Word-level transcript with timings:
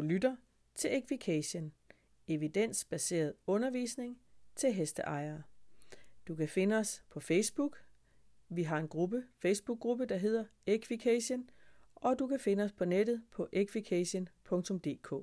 Du 0.00 0.04
lytter 0.04 0.36
til 0.74 0.90
Equication, 0.96 1.72
evidensbaseret 2.28 3.34
undervisning 3.46 4.18
til 4.56 4.72
hesteejere. 4.72 5.42
Du 6.28 6.34
kan 6.34 6.48
finde 6.48 6.76
os 6.76 7.02
på 7.10 7.20
Facebook. 7.20 7.76
Vi 8.48 8.62
har 8.62 8.78
en 8.78 8.88
gruppe, 8.88 9.24
Facebook-gruppe, 9.38 10.06
der 10.06 10.16
hedder 10.16 10.44
Equication, 10.66 11.50
og 11.94 12.18
du 12.18 12.26
kan 12.26 12.40
finde 12.40 12.64
os 12.64 12.72
på 12.72 12.84
nettet 12.84 13.22
på 13.30 13.48
equication.dk. 13.52 15.14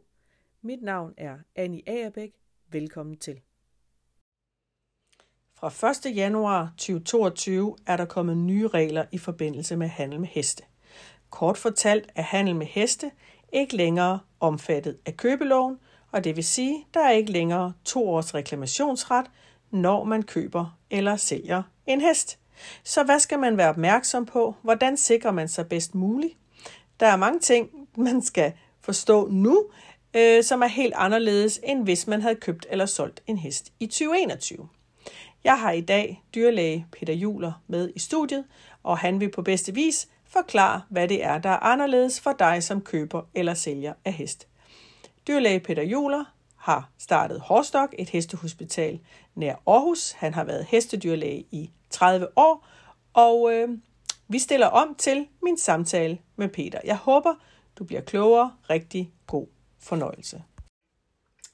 Mit 0.62 0.82
navn 0.82 1.14
er 1.18 1.38
Annie 1.56 1.90
Agerbæk. 1.90 2.34
Velkommen 2.68 3.18
til. 3.18 3.42
Fra 5.54 6.08
1. 6.10 6.16
januar 6.16 6.74
2022 6.78 7.78
er 7.88 7.98
der 7.98 8.06
kommet 8.06 8.38
nye 8.38 8.68
regler 8.68 9.06
i 9.12 9.18
forbindelse 9.18 9.76
med 9.76 9.88
handel 9.88 10.20
med 10.20 10.28
heste. 10.28 10.64
Kort 11.30 11.58
fortalt 11.58 12.12
er 12.16 12.22
handel 12.22 12.56
med 12.56 12.66
heste 12.66 13.12
ikke 13.54 13.76
længere 13.76 14.20
omfattet 14.40 14.98
af 15.06 15.18
købeloven, 15.18 15.78
og 16.12 16.24
det 16.24 16.36
vil 16.36 16.44
sige, 16.44 16.86
der 16.94 17.00
er 17.00 17.12
ikke 17.12 17.32
længere 17.32 17.74
to 17.86 18.10
års 18.10 18.36
reklamationsret, 18.36 19.26
når 19.72 20.04
man 20.04 20.24
køber 20.24 20.78
eller 20.90 21.16
sælger 21.16 21.64
en 21.88 22.02
hest. 22.02 22.40
Så 22.84 23.04
hvad 23.04 23.20
skal 23.20 23.40
man 23.40 23.58
være 23.58 23.70
opmærksom 23.70 24.26
på? 24.26 24.56
Hvordan 24.62 24.98
sikrer 24.98 25.32
man 25.32 25.48
sig 25.48 25.68
bedst 25.68 25.96
muligt? 25.96 26.34
Der 27.00 27.08
er 27.08 27.16
mange 27.16 27.40
ting, 27.40 27.70
man 27.98 28.22
skal 28.22 28.54
forstå 28.82 29.28
nu, 29.32 29.66
øh, 30.14 30.44
som 30.44 30.62
er 30.62 30.68
helt 30.68 30.94
anderledes, 30.96 31.60
end 31.64 31.84
hvis 31.84 32.08
man 32.08 32.22
havde 32.22 32.36
købt 32.36 32.66
eller 32.70 32.86
solgt 32.86 33.24
en 33.28 33.38
hest 33.38 33.72
i 33.80 33.86
2021. 33.86 34.68
Jeg 35.44 35.60
har 35.60 35.72
i 35.72 35.82
dag 35.82 36.24
dyrlæge 36.36 36.88
Peter 36.92 37.14
Juler 37.14 37.62
med 37.68 37.92
i 37.96 38.00
studiet, 38.00 38.46
og 38.84 38.98
han 38.98 39.20
vil 39.20 39.32
på 39.32 39.42
bedste 39.42 39.74
vis 39.74 40.08
forklare, 40.38 40.82
hvad 40.90 41.08
det 41.08 41.24
er, 41.24 41.38
der 41.38 41.50
er 41.50 41.60
anderledes 41.60 42.20
for 42.20 42.34
dig 42.40 42.64
som 42.64 42.82
køber 42.82 43.22
eller 43.34 43.54
sælger 43.54 43.94
af 44.06 44.14
hest. 44.14 44.48
Dyrlæge 45.28 45.60
Peter 45.60 45.84
Juler 45.84 46.26
har 46.56 46.90
startet 46.98 47.40
Hårstok, 47.42 47.96
et 47.98 48.10
hestehospital 48.10 49.00
nær 49.36 49.56
Aarhus. 49.68 50.12
Han 50.12 50.34
har 50.34 50.44
været 50.44 50.66
hestedyrlæge 50.66 51.46
i 51.52 51.72
30 51.90 52.28
år, 52.36 52.68
og 53.14 53.54
øh, 53.54 53.70
vi 54.28 54.40
stiller 54.40 54.68
om 54.68 54.96
til 54.96 55.28
min 55.44 55.58
samtale 55.58 56.18
med 56.36 56.50
Peter. 56.50 56.80
Jeg 56.84 56.98
håber, 56.98 57.34
du 57.80 57.84
bliver 57.84 58.02
klogere. 58.02 58.54
Rigtig 58.70 59.12
god 59.28 59.48
fornøjelse. 59.80 60.44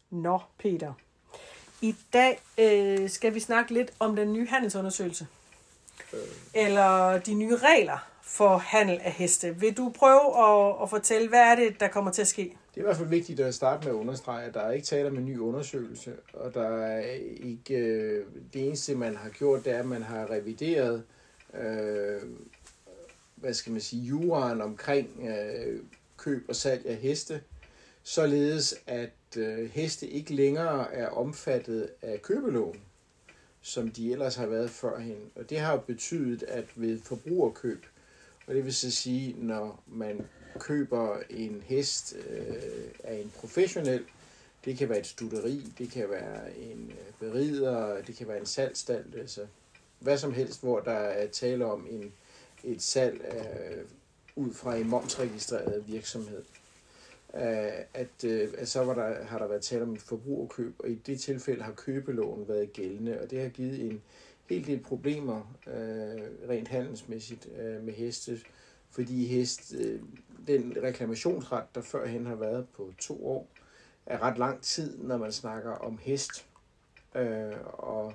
Nå, 0.09 0.39
Peter. 0.59 0.93
I 1.81 1.95
dag 2.13 2.39
øh, 2.57 3.09
skal 3.09 3.33
vi 3.33 3.39
snakke 3.39 3.73
lidt 3.73 3.91
om 3.99 4.15
den 4.15 4.33
nye 4.33 4.47
handelsundersøgelse. 4.47 5.27
Øh. 6.13 6.19
Eller 6.53 7.19
de 7.19 7.33
nye 7.33 7.55
regler 7.55 8.12
for 8.33 8.57
handel 8.57 8.99
af 9.03 9.11
heste. 9.11 9.55
Vil 9.59 9.77
du 9.77 9.93
prøve 9.95 10.37
at, 10.47 10.75
at 10.83 10.89
fortælle, 10.89 11.29
hvad 11.29 11.39
er 11.39 11.55
det, 11.55 11.79
der 11.79 11.87
kommer 11.87 12.11
til 12.11 12.21
at 12.21 12.27
ske? 12.27 12.41
Det 12.41 12.77
er 12.77 12.81
i 12.81 12.83
hvert 12.83 12.97
fald 12.97 13.09
vigtigt 13.09 13.39
at 13.39 13.55
starte 13.55 13.87
med 13.87 13.95
at 13.95 13.99
understrege, 13.99 14.45
at 14.45 14.53
der 14.53 14.59
er 14.61 14.71
ikke 14.71 14.85
tale 14.85 15.07
om 15.07 15.17
en 15.17 15.25
ny 15.25 15.37
undersøgelse, 15.37 16.13
og 16.33 16.53
der 16.53 16.67
er 16.67 17.01
ikke, 17.43 17.75
øh, 17.75 18.25
det 18.53 18.67
eneste, 18.67 18.95
man 18.95 19.15
har 19.15 19.29
gjort, 19.29 19.65
det 19.65 19.73
er, 19.73 19.79
at 19.79 19.85
man 19.85 20.03
har 20.03 20.31
revideret, 20.31 21.03
øh, 21.53 22.21
hvad 23.35 23.53
skal 23.53 23.71
man 23.71 23.81
sige, 23.81 24.01
juraen 24.01 24.61
omkring 24.61 25.29
øh, 25.29 25.79
køb 26.17 26.45
og 26.49 26.55
salg 26.55 26.85
af 26.85 26.95
heste, 26.95 27.41
således 28.03 28.75
at 28.87 29.37
øh, 29.37 29.69
heste 29.69 30.07
ikke 30.07 30.33
længere 30.33 30.93
er 30.93 31.07
omfattet 31.07 31.89
af 32.01 32.21
købeloven, 32.21 32.81
som 33.61 33.91
de 33.91 34.11
ellers 34.11 34.35
har 34.35 34.45
været 34.45 34.69
førhen. 34.69 35.17
Og 35.35 35.49
det 35.49 35.59
har 35.59 35.77
betydet, 35.77 36.43
at 36.43 36.65
ved 36.75 36.99
forbrugerkøb, 36.99 37.85
og 38.47 38.55
det 38.55 38.65
vil 38.65 38.73
så 38.73 38.91
sige, 38.91 39.35
når 39.37 39.83
man 39.87 40.21
køber 40.59 41.17
en 41.29 41.63
hest 41.65 42.15
øh, 42.29 42.53
af 43.03 43.15
en 43.15 43.31
professionel, 43.35 44.03
det 44.65 44.77
kan 44.77 44.89
være 44.89 44.99
et 44.99 45.07
studeri, 45.07 45.71
det 45.77 45.91
kan 45.91 46.09
være 46.09 46.57
en 46.57 46.91
øh, 46.91 47.27
berider, 47.27 48.01
det 48.01 48.15
kan 48.15 48.27
være 48.27 48.39
en 48.39 48.45
salgstald, 48.45 49.15
altså 49.15 49.41
hvad 49.99 50.17
som 50.17 50.33
helst, 50.33 50.61
hvor 50.61 50.79
der 50.79 50.91
er 50.91 51.27
tale 51.27 51.65
om 51.65 51.87
en, 51.89 52.13
et 52.63 52.81
salg 52.81 53.21
øh, 53.35 53.83
ud 54.35 54.53
fra 54.53 54.75
en 54.75 54.89
momsregistreret 54.89 55.83
virksomhed. 55.87 56.43
Øh, 57.35 57.71
at, 57.93 58.23
øh, 58.25 58.53
at 58.57 58.67
så 58.67 58.83
var 58.83 58.93
der, 58.93 59.23
har 59.23 59.39
der 59.39 59.47
været 59.47 59.61
tale 59.61 59.83
om 59.83 59.93
et 59.93 60.01
forbrugerkøb, 60.01 60.73
og 60.79 60.89
i 60.89 60.95
det 60.95 61.19
tilfælde 61.19 61.63
har 61.63 61.71
købeloven 61.71 62.47
været 62.47 62.73
gældende, 62.73 63.21
og 63.21 63.31
det 63.31 63.41
har 63.41 63.49
givet 63.49 63.81
en 63.81 64.01
hel 64.53 64.67
del 64.67 64.79
problemer 64.79 65.55
øh, 65.67 66.49
rent 66.49 66.67
handelsmæssigt 66.67 67.47
øh, 67.59 67.83
med 67.83 67.93
heste, 67.93 68.39
fordi 68.91 69.25
hest, 69.25 69.73
øh, 69.79 69.99
den 70.47 70.77
reklamationsret, 70.83 71.63
der 71.75 71.81
førhen 71.81 72.25
har 72.25 72.35
været 72.35 72.67
på 72.77 72.91
to 72.99 73.27
år, 73.27 73.47
er 74.05 74.23
ret 74.23 74.37
lang 74.37 74.61
tid, 74.61 74.97
når 74.97 75.17
man 75.17 75.31
snakker 75.31 75.71
om 75.71 75.99
hest. 76.01 76.45
Øh, 77.15 77.53
og 77.65 78.13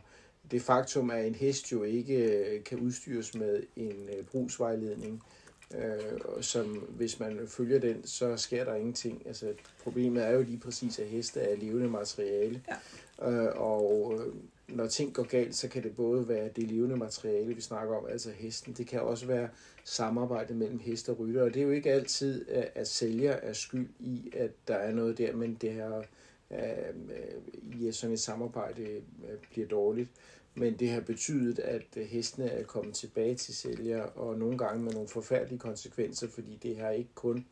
det 0.51 0.63
faktum, 0.63 1.11
at 1.11 1.27
en 1.27 1.35
hest 1.35 1.73
jo 1.73 1.83
ikke 1.83 2.17
øh, 2.17 2.65
kan 2.65 2.79
udstyres 2.79 3.35
med 3.35 3.63
en 3.77 4.09
øh, 4.19 4.25
brugsvejledning, 4.25 5.23
øh, 5.75 6.41
som 6.41 6.67
hvis 6.67 7.21
man 7.21 7.49
følger 7.49 7.79
den, 7.79 8.07
så 8.07 8.37
sker 8.37 8.65
der 8.65 8.75
ingenting. 8.75 9.23
Altså, 9.27 9.53
problemet 9.83 10.27
er 10.27 10.31
jo 10.31 10.43
lige 10.43 10.61
præcis, 10.61 10.99
at 10.99 11.07
heste 11.07 11.41
er 11.41 11.57
levende 11.57 11.89
materiale. 11.89 12.63
Ja. 12.69 12.77
Øh, 13.23 13.49
og 13.57 14.15
øh, 14.15 14.35
når 14.69 14.87
ting 14.87 15.15
går 15.15 15.23
galt, 15.23 15.55
så 15.55 15.69
kan 15.69 15.83
det 15.83 15.97
både 15.97 16.29
være 16.29 16.49
det 16.57 16.65
levende 16.65 16.97
materiale, 16.97 17.55
vi 17.55 17.61
snakker 17.61 17.97
om, 17.97 18.07
altså 18.07 18.31
hesten. 18.31 18.73
Det 18.73 18.87
kan 18.87 19.01
også 19.01 19.27
være 19.27 19.49
samarbejde 19.85 20.55
mellem 20.55 20.79
hest 20.79 21.09
og 21.09 21.19
rytter. 21.19 21.43
Og 21.43 21.55
det 21.55 21.61
er 21.61 21.65
jo 21.65 21.71
ikke 21.71 21.93
altid, 21.93 22.47
øh, 22.49 22.65
at 22.75 22.89
sælger 22.89 23.33
er 23.33 23.53
skyld 23.53 23.89
i, 23.99 24.33
at 24.37 24.51
der 24.69 24.75
er 24.75 24.93
noget 24.93 25.19
der, 25.19 25.37
men 25.37 25.55
det 25.61 25.73
her 25.73 26.03
øh, 26.51 26.59
i 27.81 27.93
sådan 27.93 28.15
et 28.15 28.21
samarbejde 28.21 28.83
øh, 28.83 29.01
bliver 29.51 29.69
dårligt. 29.69 30.09
Men 30.55 30.77
det 30.77 30.91
har 30.91 31.01
betydet, 31.01 31.59
at 31.59 32.07
hestene 32.07 32.47
er 32.47 32.65
kommet 32.65 32.95
tilbage 32.95 33.35
til 33.35 33.57
sælger, 33.57 34.03
og 34.03 34.39
nogle 34.39 34.59
gange 34.59 34.83
med 34.83 34.93
nogle 34.93 35.09
forfærdelige 35.09 35.59
konsekvenser, 35.59 36.29
fordi 36.29 36.59
det 36.63 36.77
har 36.77 36.91
ikke 36.91 37.11
kun 37.15 37.47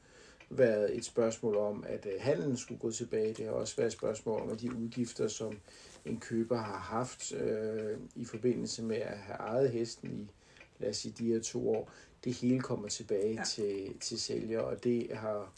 været 0.50 0.96
et 0.96 1.04
spørgsmål 1.04 1.56
om, 1.56 1.84
at 1.88 2.06
handlen 2.20 2.56
skulle 2.56 2.80
gå 2.80 2.90
tilbage. 2.90 3.34
Det 3.34 3.44
har 3.44 3.52
også 3.52 3.76
været 3.76 3.86
et 3.86 3.92
spørgsmål 3.92 4.40
om, 4.40 4.50
at 4.50 4.60
de 4.60 4.76
udgifter, 4.76 5.28
som 5.28 5.58
en 6.04 6.20
køber 6.20 6.56
har 6.56 6.78
haft 6.78 7.32
øh, 7.32 7.98
i 8.14 8.24
forbindelse 8.24 8.82
med 8.82 8.96
at 8.96 9.18
have 9.18 9.38
ejet 9.38 9.70
hesten 9.70 10.10
i, 10.10 10.30
lad 10.78 10.90
os 10.90 10.96
sige, 10.96 11.14
de 11.18 11.26
her 11.26 11.40
to 11.40 11.70
år, 11.70 11.90
det 12.24 12.34
hele 12.34 12.60
kommer 12.60 12.88
tilbage 12.88 13.34
ja. 13.34 13.44
til, 13.44 13.94
til 14.00 14.20
sælger, 14.20 14.60
og 14.60 14.84
det 14.84 15.10
har 15.12 15.52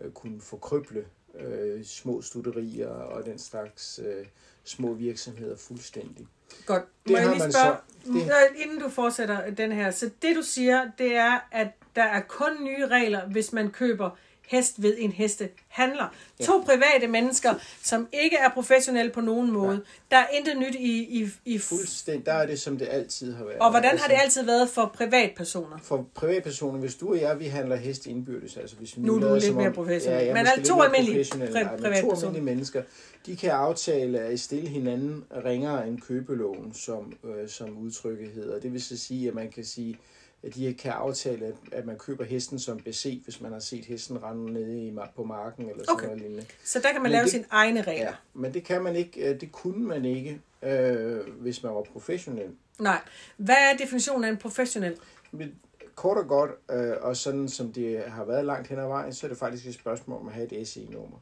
øh, 0.00 0.12
kunnet 0.12 0.42
forkrøble 0.42 1.04
øh, 1.34 1.84
små 1.84 2.22
studerier 2.22 2.88
og 2.88 3.26
den 3.26 3.38
slags 3.38 4.00
øh, 4.04 4.26
små 4.64 4.94
virksomheder 4.94 5.56
fuldstændig. 5.56 6.26
Godt. 6.66 6.82
Må 6.82 7.16
det 7.16 7.20
jeg 7.22 7.28
lige 7.28 7.52
spørge, 7.52 7.76
så, 8.04 8.12
det... 8.12 8.62
inden 8.64 8.78
du 8.78 8.88
fortsætter 8.88 9.50
den 9.50 9.72
her, 9.72 9.90
så 9.90 10.10
det 10.22 10.36
du 10.36 10.42
siger, 10.42 10.90
det 10.98 11.14
er, 11.14 11.48
at 11.52 11.68
der 11.96 12.02
er 12.02 12.20
kun 12.20 12.64
nye 12.64 12.86
regler, 12.86 13.26
hvis 13.26 13.52
man 13.52 13.70
køber 13.70 14.10
hest 14.48 14.82
ved 14.82 14.94
en 14.98 15.12
hestehandler. 15.12 16.14
Ja. 16.40 16.44
To 16.44 16.58
private 16.66 17.06
mennesker, 17.06 17.54
som 17.82 18.08
ikke 18.12 18.36
er 18.36 18.48
professionelle 18.48 19.12
på 19.12 19.20
nogen 19.20 19.50
måde. 19.50 19.82
Ja. 20.10 20.16
Der 20.16 20.22
er 20.22 20.26
intet 20.32 20.58
nyt 20.58 20.74
i... 20.74 21.22
i, 21.22 21.28
i 21.44 21.58
Fuldstændig. 21.58 22.26
Der 22.26 22.32
er 22.32 22.46
det, 22.46 22.60
som 22.60 22.78
det 22.78 22.88
altid 22.90 23.34
har 23.34 23.44
været. 23.44 23.58
Og 23.58 23.70
hvordan 23.70 23.98
har 23.98 24.08
det 24.08 24.14
altså- 24.14 24.40
altid 24.40 24.44
været 24.44 24.68
for 24.70 24.92
privatpersoner? 24.94 25.78
For 25.82 26.06
privatpersoner, 26.14 26.78
hvis 26.78 26.94
du 26.94 27.10
og 27.10 27.20
jeg, 27.20 27.40
vi 27.40 27.46
handler 27.46 27.76
hest 27.76 28.06
indbyrdes, 28.06 28.56
altså 28.56 28.76
hvis 28.76 28.96
vi 28.96 29.02
nu, 29.02 29.16
nu 29.18 29.26
er 29.26 29.28
du 29.28 29.40
lidt 29.40 29.56
mere 29.56 29.72
professionel. 29.72 30.24
Ja, 30.24 30.34
Men 30.34 30.46
er 30.46 30.62
to 30.64 30.82
almindelige 30.82 31.24
pri- 31.24 31.38
privatpersoner? 31.38 32.00
To 32.14 32.26
almindelige 32.26 32.44
mennesker, 32.44 32.82
de 33.26 33.36
kan 33.36 33.50
aftale 33.50 34.18
at 34.18 34.40
stille 34.40 34.68
hinanden 34.68 35.24
ringere 35.44 35.88
end 35.88 36.00
købeloven, 36.00 36.74
som, 36.74 37.12
øh, 37.24 37.48
som 37.48 37.78
udtrykket 37.78 38.30
hedder. 38.34 38.60
Det 38.60 38.72
vil 38.72 38.82
så 38.82 38.98
sige, 38.98 39.28
at 39.28 39.34
man 39.34 39.50
kan 39.50 39.64
sige, 39.64 39.98
at 40.46 40.54
de 40.54 40.74
kan 40.74 40.92
aftale, 40.92 41.54
at, 41.72 41.86
man 41.86 41.98
køber 41.98 42.24
hesten 42.24 42.58
som 42.58 42.78
BC, 42.78 43.20
hvis 43.24 43.40
man 43.40 43.52
har 43.52 43.58
set 43.58 43.84
hesten 43.84 44.22
rende 44.22 44.52
nede 44.52 44.86
i, 44.86 44.96
på 45.16 45.24
marken 45.24 45.68
eller 45.68 45.84
sådan 45.84 45.94
okay. 45.94 46.06
noget 46.06 46.20
lignende. 46.20 46.46
Så 46.64 46.78
der 46.78 46.92
kan 46.92 46.94
man 46.94 47.02
men 47.02 47.10
lave 47.10 47.22
det, 47.22 47.30
sine 47.30 47.44
egne 47.50 47.82
regler? 47.82 48.04
Ja, 48.04 48.14
men 48.34 48.54
det 48.54 48.64
kan 48.64 48.82
man 48.82 48.96
ikke, 48.96 49.30
øh, 49.30 49.40
det 49.40 49.52
kunne 49.52 49.86
man 49.86 50.04
ikke, 50.04 50.40
øh, 50.62 51.20
hvis 51.40 51.62
man 51.62 51.74
var 51.74 51.82
professionel. 51.82 52.50
Nej. 52.78 53.00
Hvad 53.36 53.54
er 53.54 53.76
definitionen 53.76 54.24
af 54.24 54.28
en 54.28 54.36
professionel? 54.36 54.96
Men, 55.32 55.54
kort 55.94 56.18
og 56.18 56.28
godt, 56.28 56.50
øh, 56.70 56.96
og 57.00 57.16
sådan 57.16 57.48
som 57.48 57.72
det 57.72 58.04
har 58.06 58.24
været 58.24 58.44
langt 58.44 58.68
hen 58.68 58.78
ad 58.78 58.86
vejen, 58.86 59.14
så 59.14 59.26
er 59.26 59.28
det 59.28 59.38
faktisk 59.38 59.66
et 59.66 59.74
spørgsmål 59.74 60.20
om 60.20 60.28
at 60.28 60.34
have 60.34 60.52
et 60.52 60.68
SE-nummer. 60.68 61.16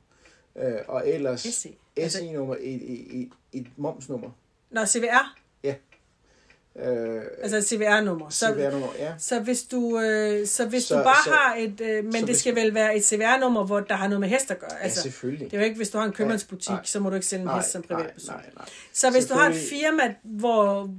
Øh, 0.57 0.79
og 0.89 1.09
ellers 1.09 1.41
SE? 1.41 1.69
SE-nummer, 2.09 2.57
et, 2.61 2.93
et, 2.93 3.21
et, 3.21 3.31
et 3.53 3.67
momsnummer. 3.77 4.31
Nå, 4.71 4.87
CVR? 4.87 5.42
Øh, 6.77 7.23
altså 7.43 7.57
et 7.57 7.65
CVR-nummer. 7.65 8.29
Så, 8.29 8.47
CVR-nummer, 8.47 8.89
ja. 8.99 9.13
Så 9.19 9.41
hvis 9.41 9.63
du, 9.63 10.01
øh, 10.01 10.47
så 10.47 10.67
hvis 10.67 10.85
så, 10.85 10.99
du 10.99 11.03
bare 11.03 11.25
så, 11.25 11.31
har 11.31 11.57
et, 11.57 11.81
øh, 11.81 12.05
men 12.05 12.27
det 12.27 12.37
skal 12.37 12.55
vel 12.55 12.75
være 12.75 12.97
et 12.97 13.05
CVR-nummer, 13.05 13.65
hvor 13.65 13.81
der 13.81 13.95
har 13.95 14.09
noget 14.09 14.21
med 14.21 14.29
hest 14.29 14.51
at 14.51 14.59
gøre. 14.59 14.83
Altså, 14.83 15.01
ja, 15.01 15.03
selvfølgelig. 15.03 15.51
Det 15.51 15.57
er 15.57 15.61
jo 15.61 15.65
ikke, 15.65 15.77
hvis 15.77 15.91
du 15.91 15.99
har 15.99 16.05
en 16.05 16.13
købmandsbutik, 16.13 16.71
ja, 16.71 16.77
så 16.85 17.01
må 17.01 17.11
du 17.11 17.15
ikke 17.15 17.27
sælge 17.27 17.41
en 17.41 17.47
nej, 17.47 17.57
hest 17.57 17.71
som 17.71 17.83
privatperson. 17.83 18.35
Nej, 18.35 18.43
nej, 18.43 18.53
nej. 18.57 18.69
Så 18.93 19.11
hvis 19.11 19.27
du 19.27 19.35
har 19.35 19.49
et 19.49 19.57
firma, 19.57 20.15
hvor 20.23 20.91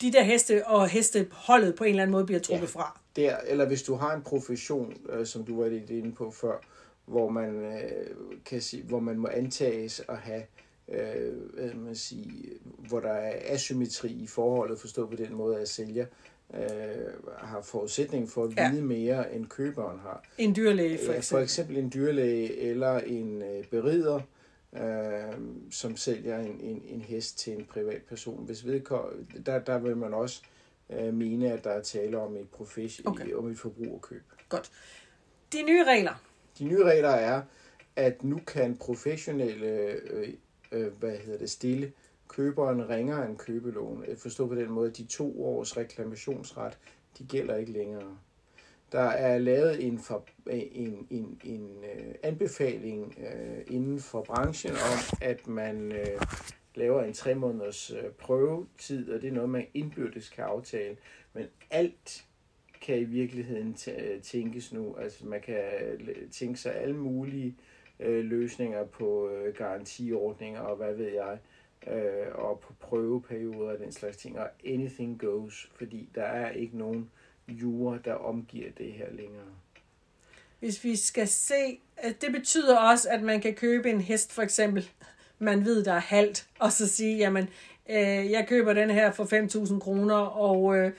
de 0.00 0.12
der 0.12 0.22
heste 0.22 0.66
og 0.66 0.88
hesteholdet 0.88 1.74
på 1.74 1.84
en 1.84 1.90
eller 1.90 2.02
anden 2.02 2.12
måde 2.12 2.26
bliver 2.26 2.40
trukket 2.40 2.74
ja, 2.74 2.80
fra. 2.80 3.00
Der, 3.16 3.36
eller 3.46 3.66
hvis 3.66 3.82
du 3.82 3.94
har 3.94 4.14
en 4.14 4.22
profession, 4.22 4.94
øh, 5.08 5.26
som 5.26 5.44
du 5.44 5.62
var 5.62 5.68
lidt 5.68 5.90
inde 5.90 6.12
på 6.12 6.30
før, 6.30 6.60
hvor 7.06 7.28
man 7.28 7.64
øh, 7.64 8.06
kan 8.44 8.60
sige, 8.60 8.82
hvor 8.82 9.00
man 9.00 9.18
må 9.18 9.28
antages 9.32 10.02
at 10.08 10.16
have 10.16 10.42
øh, 10.90 11.34
hvad 11.54 11.74
man 11.74 11.94
sige, 11.94 12.52
hvor 12.88 13.00
der 13.00 13.12
er 13.12 13.54
asymmetri 13.54 14.10
i 14.10 14.26
forholdet, 14.26 14.80
forstået 14.80 15.10
på 15.10 15.16
den 15.16 15.34
måde, 15.34 15.60
at 15.60 15.68
sælger 15.68 16.06
øh, 16.54 16.60
har 17.38 17.60
forudsætning 17.62 18.28
for 18.28 18.44
at 18.44 18.50
vide 18.50 18.80
ja. 18.80 18.82
mere, 18.82 19.34
end 19.34 19.46
køberen 19.46 19.98
har. 19.98 20.24
En 20.38 20.56
dyrlæge, 20.56 20.98
for 20.98 21.12
eksempel. 21.12 21.22
For 21.22 21.38
eksempel 21.38 21.76
en 21.76 21.90
dyrlæge 21.94 22.56
eller 22.60 22.98
en 22.98 23.42
øh, 23.42 23.64
berider, 23.64 24.20
øh, 24.76 25.34
som 25.70 25.96
sælger 25.96 26.38
en, 26.38 26.60
en, 26.60 26.82
en 26.88 27.00
hest 27.00 27.38
til 27.38 27.52
en 27.52 27.64
privatperson. 27.64 28.44
Hvis 28.44 28.64
der, 29.46 29.58
der 29.58 29.78
vil 29.78 29.96
man 29.96 30.14
også 30.14 30.42
øh, 30.90 31.14
mene, 31.14 31.52
at 31.52 31.64
der 31.64 31.70
er 31.70 31.82
tale 31.82 32.18
om 32.18 32.36
et, 32.36 32.48
profession, 32.48 33.08
okay. 33.08 33.32
om 33.32 33.50
et 33.50 33.58
forbrugerkøb. 33.58 34.22
Godt. 34.48 34.70
De 35.52 35.62
nye 35.62 35.84
regler. 35.84 36.22
De 36.58 36.64
nye 36.64 36.84
regler 36.84 37.08
er, 37.08 37.42
at 37.96 38.24
nu 38.24 38.40
kan 38.46 38.76
professionelle 38.76 39.66
øh, 39.66 40.34
øh, 40.72 40.92
hvad 40.92 41.16
hedder 41.18 41.38
det, 41.38 41.50
stille 41.50 41.92
køberen 42.30 42.88
ringer 42.88 43.22
en 43.26 43.36
købelån. 43.36 44.04
Øh, 44.08 44.16
Forstå 44.16 44.46
på 44.46 44.54
den 44.54 44.70
måde, 44.70 44.90
at 44.90 44.96
de 44.96 45.04
to 45.04 45.44
års 45.44 45.76
reklamationsret, 45.76 46.78
de 47.18 47.24
gælder 47.24 47.56
ikke 47.56 47.72
længere. 47.72 48.18
Der 48.92 49.00
er 49.00 49.38
lavet 49.38 49.86
en, 49.86 49.98
for, 49.98 50.24
øh, 50.46 50.62
en, 50.72 51.06
en, 51.10 51.40
en 51.44 51.84
øh, 51.84 52.14
anbefaling 52.22 53.14
øh, 53.18 53.74
inden 53.74 54.00
for 54.00 54.22
branchen 54.22 54.72
om, 54.72 55.18
at 55.20 55.46
man 55.46 55.92
øh, 55.92 56.22
laver 56.74 57.02
en 57.02 57.12
tre 57.12 57.34
måneders 57.34 57.90
øh, 57.90 58.10
prøvetid, 58.18 59.10
og 59.10 59.22
det 59.22 59.28
er 59.28 59.32
noget, 59.32 59.50
man 59.50 59.66
indbyrdes 59.74 60.28
kan 60.28 60.44
aftale. 60.44 60.96
Men 61.32 61.46
alt 61.70 62.24
kan 62.80 62.98
i 62.98 63.04
virkeligheden 63.04 63.74
tænkes 64.22 64.72
nu. 64.72 64.96
Altså 64.96 65.26
man 65.26 65.40
kan 65.40 65.60
øh, 65.82 66.30
tænke 66.30 66.60
sig 66.60 66.74
alle 66.74 66.96
mulige 66.96 67.56
uh, 68.06 68.24
løsninger 68.24 68.84
på 68.84 69.30
uh, 69.30 69.54
garantiordninger 69.54 70.60
og 70.60 70.76
hvad 70.76 70.94
ved 70.94 71.08
jeg 71.08 71.38
øh, 71.86 72.34
og 72.34 72.60
på 72.60 72.72
prøveperioder 72.80 73.72
og 73.72 73.78
den 73.78 73.92
slags 73.92 74.16
ting, 74.16 74.38
og 74.38 74.48
anything 74.66 75.20
goes, 75.20 75.70
fordi 75.78 76.08
der 76.14 76.22
er 76.22 76.50
ikke 76.50 76.78
nogen 76.78 77.10
jure, 77.48 77.98
der 78.04 78.14
omgiver 78.14 78.70
det 78.78 78.92
her 78.92 79.12
længere. 79.12 79.44
Hvis 80.58 80.84
vi 80.84 80.96
skal 80.96 81.28
se, 81.28 81.80
det 82.20 82.32
betyder 82.32 82.76
også, 82.76 83.08
at 83.10 83.22
man 83.22 83.40
kan 83.40 83.54
købe 83.54 83.90
en 83.90 84.00
hest 84.00 84.32
for 84.32 84.42
eksempel, 84.42 84.90
man 85.38 85.64
ved, 85.64 85.84
der 85.84 85.92
er 85.92 86.00
halvt, 86.00 86.48
og 86.58 86.72
så 86.72 86.88
sige, 86.88 87.16
jamen, 87.16 87.48
øh, 87.90 88.30
jeg 88.30 88.46
køber 88.48 88.72
den 88.72 88.90
her 88.90 89.12
for 89.12 89.24
5.000 89.74 89.80
kroner, 89.80 90.16
og 90.16 90.76
øh, 90.76 90.92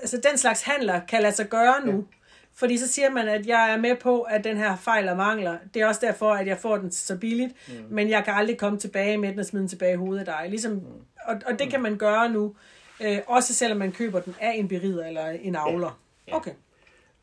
altså 0.00 0.20
den 0.30 0.38
slags 0.38 0.62
handler 0.62 1.00
kan 1.08 1.22
lade 1.22 1.34
sig 1.34 1.48
gøre 1.48 1.86
nu. 1.86 1.92
Ja. 1.92 2.17
Fordi 2.58 2.78
så 2.78 2.88
siger 2.88 3.10
man, 3.10 3.28
at 3.28 3.46
jeg 3.46 3.72
er 3.72 3.76
med 3.76 3.96
på, 3.96 4.22
at 4.22 4.44
den 4.44 4.56
her 4.56 4.76
fejl 4.76 5.08
og 5.08 5.16
mangler. 5.16 5.58
Det 5.74 5.82
er 5.82 5.86
også 5.86 6.00
derfor, 6.06 6.30
at 6.30 6.46
jeg 6.46 6.58
får 6.58 6.76
den 6.76 6.90
så 6.90 7.18
billigt, 7.18 7.54
mm. 7.68 7.74
men 7.90 8.10
jeg 8.10 8.24
kan 8.24 8.34
aldrig 8.34 8.58
komme 8.58 8.78
tilbage 8.78 9.18
med 9.18 9.30
den 9.30 9.38
og 9.38 9.46
smide 9.46 9.60
den 9.60 9.68
tilbage 9.68 9.92
i 9.92 9.96
hovedet 9.96 10.18
af 10.18 10.24
dig. 10.24 10.46
Ligesom, 10.50 10.72
mm. 10.72 10.82
og, 11.24 11.40
og 11.46 11.58
det 11.58 11.70
kan 11.70 11.82
man 11.82 11.96
gøre 11.96 12.32
nu, 12.32 12.56
øh, 13.04 13.18
også 13.26 13.54
selvom 13.54 13.78
man 13.78 13.92
køber 13.92 14.20
den 14.20 14.34
af 14.40 14.52
en 14.56 14.68
berider 14.68 15.06
eller 15.06 15.28
en 15.28 15.56
avler. 15.56 16.00
Ja. 16.28 16.32
Ja. 16.32 16.36
Okay. 16.36 16.52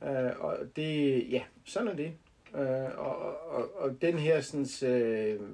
Uh, 0.02 0.46
og 0.46 0.58
det, 0.76 1.24
ja, 1.32 1.42
sådan 1.66 1.88
er 1.88 1.96
det. 1.96 2.12
Uh, 2.54 3.00
og, 3.00 3.18
og, 3.50 3.72
og 3.76 4.02
den 4.02 4.20
her 4.20 4.42
sådan, 4.42 4.62
uh, 4.62 5.48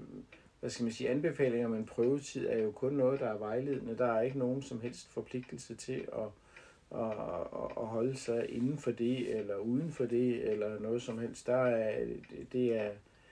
hvad 0.60 0.70
skal 0.70 0.84
man 0.84 0.94
sige, 0.94 1.10
anbefaling 1.10 1.66
om 1.66 1.76
en 1.76 1.86
prøvetid 1.86 2.48
er 2.50 2.58
jo 2.58 2.72
kun 2.72 2.94
noget, 2.94 3.20
der 3.20 3.28
er 3.28 3.38
vejledende. 3.38 3.98
Der 3.98 4.14
er 4.14 4.22
ikke 4.22 4.40
nogen 4.40 4.62
som 4.62 4.82
helst 4.82 5.14
forpligtelse 5.14 5.76
til 5.76 6.06
at 6.14 6.28
og, 6.92 7.10
og, 7.52 7.78
og 7.78 7.88
holde 7.88 8.18
sig 8.18 8.46
inden 8.50 8.78
for 8.78 8.92
det, 8.92 9.40
eller 9.40 9.56
uden 9.56 9.92
for 9.92 10.06
det, 10.06 10.52
eller 10.52 10.80
noget 10.80 11.02
som 11.02 11.20
helst. 11.20 11.48
Der 11.48 11.66
er, 11.66 12.06
det 12.52 12.78
er... 12.78 12.90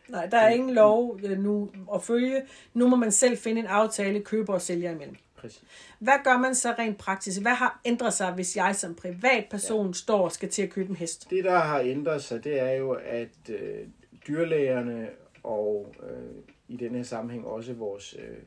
Nej, 0.09 0.25
der 0.25 0.37
er 0.37 0.49
ingen 0.49 0.73
lov 0.73 1.19
øh, 1.23 1.39
nu 1.39 1.69
at 1.93 2.03
følge. 2.03 2.41
Nu 2.73 2.87
må 2.87 2.95
man 2.95 3.11
selv 3.11 3.37
finde 3.37 3.61
en 3.61 3.67
aftale, 3.67 4.21
køber 4.21 4.53
og 4.53 4.61
sælger 4.61 4.91
imellem. 4.91 5.15
Præcis. 5.35 5.63
Hvad 5.99 6.13
gør 6.23 6.37
man 6.37 6.55
så 6.55 6.73
rent 6.79 6.97
praktisk? 6.97 7.41
Hvad 7.41 7.51
har 7.51 7.81
ændret 7.85 8.13
sig, 8.13 8.33
hvis 8.33 8.57
jeg 8.57 8.75
som 8.75 8.95
privatperson 8.95 9.87
ja. 9.87 9.93
står 9.93 10.23
og 10.23 10.31
skal 10.31 10.49
til 10.49 10.61
at 10.61 10.69
købe 10.69 10.89
en 10.89 10.95
hest? 10.95 11.29
Det, 11.29 11.43
der 11.43 11.59
har 11.59 11.79
ændret 11.79 12.23
sig, 12.23 12.43
det 12.43 12.59
er 12.59 12.71
jo, 12.71 12.91
at 12.91 13.49
øh, 13.49 13.87
dyrlægerne 14.27 15.09
og 15.43 15.95
øh, 16.03 16.43
i 16.67 16.77
denne 16.77 17.03
sammenhæng 17.03 17.45
også 17.45 17.73
vores 17.73 18.15
øh, 18.19 18.37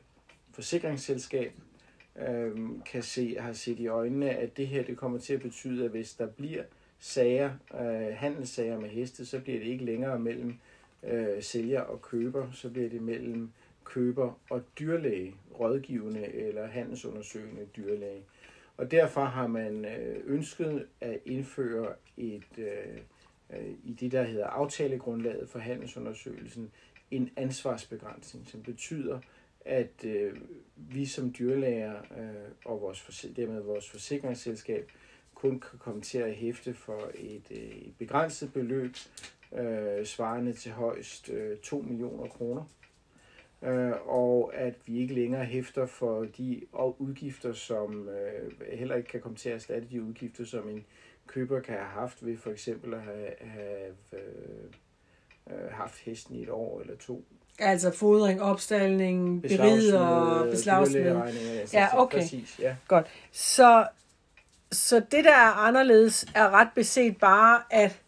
forsikringsselskab 0.51 1.53
øh, 2.19 2.57
kan 2.91 3.03
se, 3.03 3.35
har 3.39 3.53
set 3.53 3.79
i 3.79 3.87
øjnene, 3.87 4.29
at 4.29 4.57
det 4.57 4.67
her 4.67 4.83
det 4.83 4.97
kommer 4.97 5.17
til 5.17 5.33
at 5.33 5.41
betyde, 5.41 5.85
at 5.85 5.91
hvis 5.91 6.13
der 6.13 6.27
bliver 6.27 6.63
sager, 6.99 7.51
øh, 7.73 8.15
handelssager 8.15 8.79
med 8.79 8.89
heste, 8.89 9.25
så 9.25 9.39
bliver 9.39 9.59
det 9.59 9.67
ikke 9.67 9.85
længere 9.85 10.19
mellem 10.19 10.55
øh, 11.03 11.43
sælger 11.43 11.81
og 11.81 12.01
køber, 12.01 12.51
så 12.51 12.69
bliver 12.69 12.89
det 12.89 13.01
mellem 13.01 13.49
køber 13.83 14.39
og 14.49 14.61
dyrlæge, 14.79 15.35
rådgivende 15.59 16.33
eller 16.33 16.67
handelsundersøgende 16.67 17.65
dyrlæge. 17.77 18.23
Og 18.77 18.91
derfor 18.91 19.25
har 19.25 19.47
man 19.47 19.85
øh, 19.85 20.23
ønsket 20.25 20.87
at 21.01 21.19
indføre 21.25 21.93
et, 22.17 22.57
øh, 22.57 22.97
øh, 23.49 23.73
i 23.83 23.93
det, 23.93 24.11
der 24.11 24.23
hedder 24.23 24.47
aftalegrundlaget 24.47 25.49
for 25.49 25.59
handelsundersøgelsen, 25.59 26.71
en 27.11 27.29
ansvarsbegrænsning, 27.35 28.47
som 28.47 28.63
betyder, 28.63 29.19
at 29.65 30.05
øh, 30.05 30.37
vi 30.75 31.05
som 31.05 31.33
dyrlæger 31.39 31.95
øh, 31.97 32.51
og 32.65 32.81
vores, 32.81 33.25
dermed 33.35 33.61
vores 33.61 33.89
forsikringsselskab 33.89 34.91
kun 35.33 35.59
kan 35.59 35.79
komme 35.79 36.01
til 36.01 36.17
at 36.17 36.35
hæfte 36.35 36.73
for 36.73 37.11
et, 37.15 37.51
øh, 37.51 37.57
et 37.57 37.93
begrænset 37.97 38.53
beløb, 38.53 38.95
øh, 39.55 40.05
svarende 40.05 40.53
til 40.53 40.71
højst 40.71 41.29
øh, 41.29 41.57
2 41.57 41.81
millioner 41.81 42.27
kroner. 42.27 42.63
Øh, 43.61 44.07
og 44.07 44.55
at 44.55 44.75
vi 44.85 44.97
ikke 44.97 45.13
længere 45.13 45.45
hæfter 45.45 45.85
for 45.85 46.25
de 46.25 46.61
udgifter, 46.97 47.53
som 47.53 48.09
øh, 48.09 48.51
heller 48.73 48.95
ikke 48.95 49.09
kan 49.09 49.21
komme 49.21 49.37
til 49.37 49.49
at 49.49 49.55
erstatte 49.55 49.87
de 49.91 50.03
udgifter, 50.03 50.45
som 50.45 50.69
en 50.69 50.85
køber 51.27 51.59
kan 51.59 51.75
have 51.75 51.89
haft 51.89 52.25
ved 52.25 52.37
for 52.37 52.51
eksempel 52.51 52.93
at 52.93 53.01
have, 53.01 53.31
have 53.39 53.95
øh, 54.13 54.63
øh 55.49 55.71
haft 55.71 55.99
hesten 55.99 56.35
i 56.35 56.43
et 56.43 56.49
år 56.49 56.81
eller 56.81 56.95
to 56.95 57.25
Altså 57.59 57.91
fodring, 57.91 58.41
opstalning, 58.41 59.41
berider, 59.41 60.47
beslagsmed. 60.51 61.21
Ja, 61.73 62.01
okay. 62.01 62.19
Præcis, 62.19 62.59
ja. 62.59 62.75
Godt. 62.87 63.07
Så, 63.31 63.87
så 64.71 64.99
det, 64.99 65.25
der 65.25 65.31
er 65.31 65.67
anderledes, 65.67 66.25
er 66.35 66.49
ret 66.49 66.67
beset 66.75 67.17
bare, 67.17 67.61
at 67.69 67.99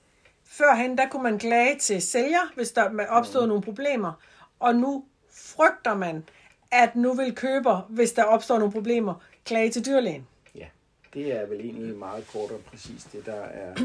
førhen, 0.46 0.98
der 0.98 1.10
kunne 1.10 1.24
man 1.24 1.40
klage 1.40 1.80
til 1.80 2.02
sælger, 2.02 2.54
hvis 2.56 2.72
der 2.72 3.06
opstod 3.10 3.42
mm. 3.42 3.48
nogle 3.48 3.64
problemer. 3.64 4.12
Og 4.60 4.76
nu 4.76 5.06
frygter 5.32 5.96
man, 5.96 6.24
at 6.72 6.96
nu 6.96 7.14
vil 7.14 7.36
køber, 7.36 7.88
hvis 7.90 8.12
der 8.12 8.24
opstår 8.24 8.58
nogle 8.58 8.74
problemer, 8.74 9.14
klage 9.46 9.72
til 9.72 9.86
dyrlægen. 9.86 10.28
Ja, 10.56 10.66
det 11.14 11.34
er 11.34 11.46
vel 11.46 11.60
egentlig 11.60 11.96
meget 11.96 12.28
kort 12.28 12.52
og 12.52 12.60
præcis 12.60 13.04
det, 13.04 13.26
der 13.26 13.42
er, 13.60 13.76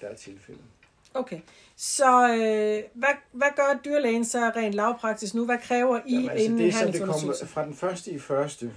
der 0.00 0.08
er 0.08 0.14
tilfældet. 0.14 0.64
Okay, 1.14 1.40
så 1.76 2.28
øh, 2.28 2.82
hvad, 2.94 3.14
hvad 3.32 3.48
gør 3.56 3.80
dyrlægen 3.84 4.24
så 4.24 4.38
rent 4.38 4.74
lavpraktisk 4.74 5.34
nu? 5.34 5.44
Hvad 5.44 5.58
kræver 5.58 6.00
I 6.06 6.14
Jamen, 6.14 6.30
altså, 6.30 6.44
inden 6.44 6.58
det, 6.58 6.74
som 6.74 6.92
det 6.92 7.00
kommer 7.00 7.34
fra 7.46 7.64
den 7.64 7.74
første 7.74 8.10
i 8.10 8.18
første 8.18 8.72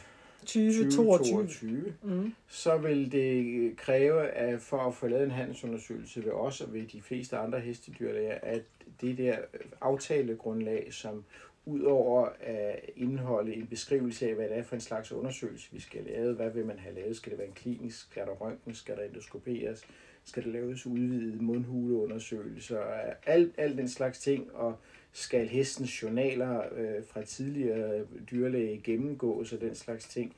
2022, 0.45 0.91
2022 0.91 1.93
mm. 2.03 2.33
så 2.47 2.77
vil 2.77 3.11
det 3.11 3.77
kræve, 3.77 4.27
at 4.27 4.61
for 4.61 4.77
at 4.77 4.95
få 4.95 5.07
lavet 5.07 5.23
en 5.23 5.31
handelsundersøgelse 5.31 6.25
ved 6.25 6.31
os 6.31 6.61
og 6.61 6.73
ved 6.73 6.87
de 6.87 7.01
fleste 7.01 7.37
andre 7.37 7.59
hestedyrlæger, 7.59 8.37
at 8.41 8.61
det 9.01 9.17
der 9.17 9.37
aftalegrundlag, 9.81 10.87
som 10.91 11.23
udover 11.65 12.29
at 12.39 12.79
indeholde 12.95 13.53
en 13.53 13.67
beskrivelse 13.67 14.27
af, 14.27 14.35
hvad 14.35 14.49
det 14.49 14.57
er 14.57 14.63
for 14.63 14.75
en 14.75 14.81
slags 14.81 15.11
undersøgelse, 15.11 15.69
vi 15.71 15.79
skal 15.79 16.03
lave, 16.03 16.33
hvad 16.33 16.49
vil 16.49 16.65
man 16.65 16.79
have 16.79 16.95
lavet, 16.95 17.17
skal 17.17 17.31
det 17.31 17.39
være 17.39 17.47
en 17.47 17.53
klinisk, 17.53 18.11
skal 18.11 18.25
der 18.25 18.31
røntgen, 18.31 18.75
skal 18.75 18.97
der 18.97 19.03
endoskoperes, 19.03 19.85
skal 20.25 20.43
der 20.43 20.49
laves 20.49 20.85
udvidede 20.85 21.43
mundhuleundersøgelser, 21.43 22.79
alt, 23.25 23.53
alt 23.57 23.77
den 23.77 23.89
slags 23.89 24.19
ting, 24.19 24.55
og 24.55 24.77
skal 25.11 25.47
hestens 25.47 26.03
journaler 26.03 26.61
øh, 26.75 27.03
fra 27.07 27.23
tidligere 27.23 28.05
dyrlæge 28.31 28.81
gennemgås 28.83 29.53
og 29.53 29.61
den 29.61 29.75
slags 29.75 30.05
ting. 30.05 30.35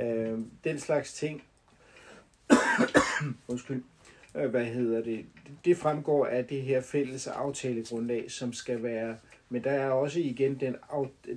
Øh, 0.00 0.38
den 0.64 0.78
slags 0.78 1.12
ting, 1.12 1.42
undskyld, 3.48 3.82
øh, 4.36 4.50
hvad 4.50 4.64
hedder 4.64 5.02
det, 5.02 5.26
det 5.64 5.76
fremgår 5.76 6.26
af 6.26 6.44
det 6.46 6.62
her 6.62 6.80
fælles 6.80 7.26
aftalegrundlag, 7.26 8.30
som 8.30 8.52
skal 8.52 8.82
være, 8.82 9.16
men 9.48 9.64
der 9.64 9.70
er 9.70 9.90
også 9.90 10.20
igen 10.20 10.60
den, 10.60 10.76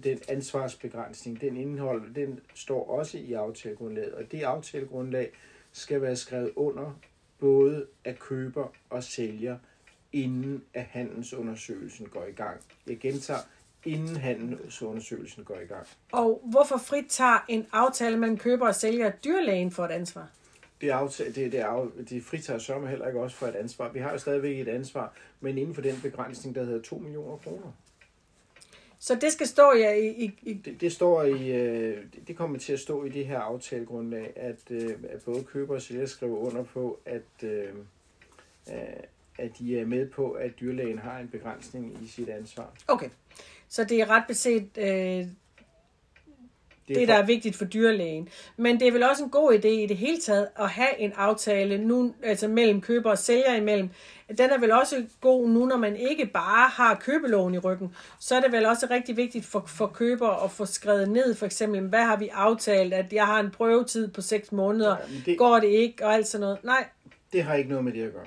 den 0.04 0.20
ansvarsbegrænsning, 0.30 1.42
den 1.42 1.58
indhold, 1.58 2.14
den 2.14 2.40
står 2.54 2.90
også 2.90 3.18
i 3.18 3.34
aftalegrundlaget, 3.34 4.14
og 4.14 4.32
det 4.32 4.44
aftalegrundlag 4.44 5.32
skal 5.72 6.02
være 6.02 6.16
skrevet 6.16 6.52
under 6.56 7.00
både 7.46 7.86
af 8.06 8.20
køber 8.20 8.68
og 8.90 9.04
sælger, 9.04 9.58
inden 10.14 10.64
at 10.74 10.84
handelsundersøgelsen 10.84 12.06
går 12.06 12.26
i 12.26 12.32
gang. 12.32 12.62
Jeg 12.88 12.98
gentager, 12.98 13.40
inden 13.86 14.16
handelsundersøgelsen 14.16 15.44
går 15.44 15.56
i 15.56 15.66
gang. 15.66 15.88
Og 16.12 16.42
hvorfor 16.44 16.78
fritager 16.78 17.46
en 17.48 17.68
aftale 17.72 18.18
mellem 18.18 18.38
køber 18.38 18.68
og 18.68 18.76
sælger 18.76 19.12
dyrlægen 19.12 19.72
for 19.72 19.86
et 19.86 19.92
ansvar? 19.92 20.30
Det, 20.82 20.90
aftale, 20.90 21.34
det, 21.34 21.52
det, 21.52 21.58
af, 21.58 21.88
det 22.10 22.24
fritager 22.24 22.60
sørme 22.60 22.88
heller 22.88 23.08
ikke 23.08 23.20
også 23.20 23.36
for 23.36 23.48
et 23.48 23.56
ansvar. 23.56 23.92
Vi 23.92 24.00
har 24.00 24.12
jo 24.12 24.18
stadigvæk 24.18 24.60
et 24.60 24.68
ansvar, 24.68 25.14
men 25.40 25.58
inden 25.58 25.76
for 25.76 25.82
den 25.82 26.00
begrænsning, 26.02 26.56
der 26.56 26.64
hedder 26.64 26.82
2 26.82 26.98
millioner 26.98 27.38
kroner. 27.38 27.72
Så 29.06 29.16
det 29.16 29.32
skal 29.32 29.48
stå 29.48 29.74
ja, 29.74 29.94
i... 29.94 30.08
i, 30.08 30.40
i... 30.42 30.54
Det, 30.54 30.82
det, 30.82 30.92
står 30.92 31.24
i, 31.24 31.52
øh, 31.52 32.04
det 32.28 32.38
kommer 32.38 32.60
til 32.60 32.74
at 32.74 32.80
stå 32.80 33.04
i 33.04 33.10
det 33.10 33.28
her 33.28 33.40
aftalegrundlag, 33.40 34.34
at, 34.36 34.60
øh, 34.70 34.94
at 35.10 35.22
både 35.26 35.44
køber 35.44 35.76
og 35.76 35.82
sælger 35.82 36.06
skriver 36.06 36.38
under 36.38 36.64
på, 36.64 37.00
at, 37.06 37.44
øh, 37.44 37.70
at 39.38 39.52
de 39.60 39.80
er 39.80 39.86
med 39.86 40.10
på, 40.10 40.32
at 40.32 40.60
dyrlægen 40.60 41.00
har 41.00 41.20
en 41.20 41.28
begrænsning 41.28 41.98
i 42.04 42.08
sit 42.08 42.30
ansvar. 42.30 42.74
Okay, 42.88 43.10
så 43.68 43.84
det 43.84 44.02
er 44.02 44.10
ret 44.10 44.24
beset 44.28 44.70
øh, 44.78 45.28
det, 46.88 46.96
det, 46.96 47.08
der 47.08 47.14
er 47.14 47.26
vigtigt 47.26 47.56
for 47.56 47.66
dyrlægen. 47.66 48.30
Men 48.58 48.80
det 48.80 48.88
er 48.88 48.92
vel 48.92 49.04
også 49.04 49.24
en 49.24 49.30
god 49.30 49.54
idé 49.54 49.68
i 49.68 49.86
det 49.86 49.98
hele 49.98 50.18
taget 50.20 50.48
at 50.60 50.70
have 50.70 51.00
en 51.00 51.14
aftale 51.16 51.78
nu, 51.78 52.14
altså 52.24 52.48
mellem 52.48 52.82
køber 52.82 53.12
og 53.12 53.18
sælger 53.18 53.56
imellem. 53.56 53.90
Den 54.38 54.50
er 54.50 54.58
vel 54.58 54.72
også 54.72 55.06
god 55.22 55.50
nu, 55.50 55.66
når 55.66 55.78
man 55.78 55.96
ikke 55.96 56.26
bare 56.26 56.70
har 56.70 56.96
købeloven 56.96 57.54
i 57.54 57.58
ryggen. 57.58 57.96
Så 58.20 58.36
er 58.36 58.42
det 58.42 58.52
vel 58.52 58.66
også 58.66 58.88
rigtig 58.90 59.18
vigtigt 59.18 59.46
for, 59.46 59.64
for 59.68 59.88
køber 59.88 60.44
at 60.44 60.52
få 60.52 60.66
skrevet 60.66 61.10
ned, 61.10 61.36
for 61.36 61.46
eksempel, 61.46 61.82
hvad 61.82 62.04
har 62.04 62.18
vi 62.18 62.28
aftalt, 62.34 62.94
at 62.94 63.14
jeg 63.14 63.26
har 63.26 63.40
en 63.40 63.52
prøvetid 63.52 64.08
på 64.08 64.22
6 64.22 64.52
måneder, 64.52 64.90
ja, 64.90 65.32
det, 65.32 65.38
går 65.38 65.60
det 65.60 65.68
ikke, 65.68 66.06
og 66.06 66.14
alt 66.14 66.28
sådan 66.28 66.42
noget. 66.42 66.64
Nej. 66.64 66.86
Det 67.34 67.44
har 67.44 67.56
ikke 67.56 67.70
noget 67.70 67.86
med 67.86 67.94
det 67.94 68.04
at 68.04 68.14
gøre. 68.14 68.26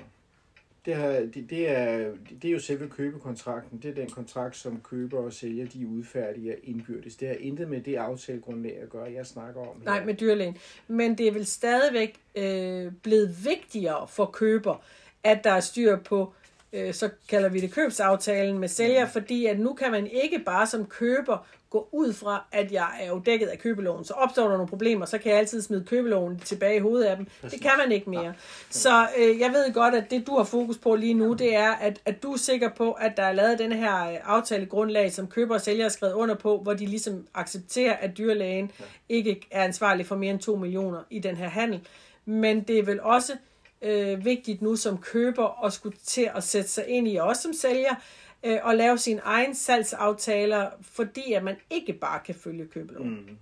Det, 0.89 0.97
har, 0.97 1.09
det, 1.09 1.45
det, 1.49 1.69
er, 1.69 2.11
det 2.41 2.47
er 2.47 2.51
jo 2.51 2.59
selve 2.59 2.89
købekontrakten. 2.89 3.79
Det 3.83 3.89
er 3.89 3.93
den 3.93 4.09
kontrakt, 4.09 4.55
som 4.57 4.81
køber 4.83 5.17
og 5.17 5.33
sælger, 5.33 5.65
de 5.65 5.87
udfærdiger 5.87 6.55
indbyrdes. 6.63 7.15
Det 7.15 7.27
har 7.27 7.35
intet 7.35 7.69
med 7.69 7.81
det 7.81 7.95
aftalegrundlag 7.95 8.77
at 8.81 8.89
gøre, 8.89 9.11
jeg 9.13 9.25
snakker 9.25 9.61
om. 9.61 9.67
Her. 9.77 9.85
Nej, 9.85 10.05
med 10.05 10.13
dyrlægen. 10.13 10.57
Men 10.87 11.17
det 11.17 11.27
er 11.27 11.31
vel 11.31 11.45
stadigvæk 11.45 12.15
øh, 12.35 12.91
blevet 13.03 13.45
vigtigere 13.45 14.07
for 14.07 14.25
køber, 14.25 14.83
at 15.23 15.43
der 15.43 15.51
er 15.51 15.59
styr 15.59 15.97
på, 15.97 16.33
øh, 16.73 16.93
så 16.93 17.09
kalder 17.29 17.49
vi 17.49 17.59
det 17.59 17.71
købsaftalen 17.71 18.59
med 18.59 18.67
sælger, 18.67 19.05
mm. 19.05 19.11
fordi 19.11 19.45
at 19.45 19.59
nu 19.59 19.73
kan 19.73 19.91
man 19.91 20.07
ikke 20.07 20.39
bare 20.39 20.67
som 20.67 20.85
køber 20.85 21.47
gå 21.69 21.89
ud 21.91 22.13
fra, 22.13 22.45
at 22.51 22.71
jeg 22.71 22.89
er 23.01 23.07
jo 23.07 23.21
dækket 23.25 23.47
af 23.47 23.59
købeloven. 23.59 24.05
Så 24.05 24.13
opstår 24.13 24.43
der 24.43 24.49
nogle 24.49 24.67
problemer, 24.67 25.05
så 25.05 25.17
kan 25.17 25.31
jeg 25.31 25.39
altid 25.39 25.61
smide 25.61 25.83
købeloven 25.83 26.39
tilbage 26.39 26.75
i 26.75 26.79
hovedet 26.79 27.05
af 27.05 27.17
dem. 27.17 27.27
Det 27.41 27.61
kan 27.61 27.71
man 27.77 27.91
ikke 27.91 28.09
mere. 28.09 28.33
Så 28.69 29.07
øh, 29.17 29.39
jeg 29.39 29.51
ved 29.51 29.73
godt, 29.73 29.95
at 29.95 30.11
det 30.11 30.27
du 30.27 30.37
har 30.37 30.43
fokus 30.43 30.77
på 30.77 30.95
lige 30.95 31.13
nu, 31.13 31.33
det 31.33 31.55
er, 31.55 31.71
at, 31.71 32.01
at 32.05 32.23
du 32.23 32.33
er 32.33 32.37
sikker 32.37 32.69
på, 32.69 32.91
at 32.91 33.17
der 33.17 33.23
er 33.23 33.33
lavet 33.33 33.59
den 33.59 33.71
her 33.71 34.11
øh, 34.11 34.17
aftalegrundlag, 34.23 35.11
som 35.11 35.27
køber 35.27 35.55
og 35.55 35.61
sælger 35.61 35.83
har 35.83 35.89
skrevet 35.89 36.13
under 36.13 36.35
på, 36.35 36.57
hvor 36.57 36.73
de 36.73 36.85
ligesom 36.85 37.27
accepterer, 37.33 37.93
at 37.93 38.17
dyrlægen 38.17 38.71
ikke 39.09 39.47
er 39.51 39.63
ansvarlig 39.63 40.05
for 40.05 40.15
mere 40.15 40.31
end 40.31 40.39
2 40.39 40.55
millioner 40.55 41.03
i 41.09 41.19
den 41.19 41.35
her 41.35 41.49
handel. 41.49 41.81
Men 42.25 42.61
det 42.61 42.79
er 42.79 42.83
vel 42.83 43.01
også 43.01 43.33
øh, 43.81 44.25
vigtigt 44.25 44.61
nu 44.61 44.75
som 44.75 44.97
køber 44.97 45.65
at 45.65 45.73
skulle 45.73 45.97
til 46.05 46.29
at 46.35 46.43
sætte 46.43 46.69
sig 46.69 46.87
ind 46.87 47.07
i, 47.07 47.15
også 47.15 47.41
som 47.41 47.53
sælger, 47.53 47.95
øh, 48.43 48.57
og 48.63 48.75
lave 48.75 48.97
sine 48.97 49.21
egne 49.23 49.55
salgsaftaler, 49.55 50.69
fordi 50.81 51.33
at 51.33 51.43
man 51.43 51.55
ikke 51.69 51.93
bare 51.93 52.19
kan 52.25 52.35
følge 52.35 52.65
købeloven. 52.65 53.09
Mm. 53.09 53.37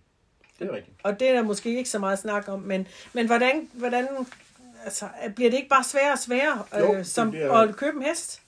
Det 0.60 0.70
er 0.70 0.76
rigtigt. 0.76 0.98
Og 1.04 1.20
det 1.20 1.30
er 1.30 1.34
der 1.34 1.44
måske 1.44 1.78
ikke 1.78 1.90
så 1.90 2.00
meget 2.00 2.20
snak 2.20 2.48
om, 2.48 2.60
men, 2.60 2.88
men 3.14 3.26
hvordan, 3.26 3.70
hvordan 3.74 4.08
altså, 4.84 5.10
bliver 5.36 5.50
det 5.50 5.58
ikke 5.58 5.70
bare 5.70 5.84
sværere 5.84 6.12
og 6.12 6.20
sværere 6.20 6.66
jo, 6.80 6.96
øh, 6.96 7.06
som 7.06 7.32
bliver... 7.32 7.52
at 7.52 7.76
købe 7.76 7.98
en 7.98 8.04
hest? 8.04 8.42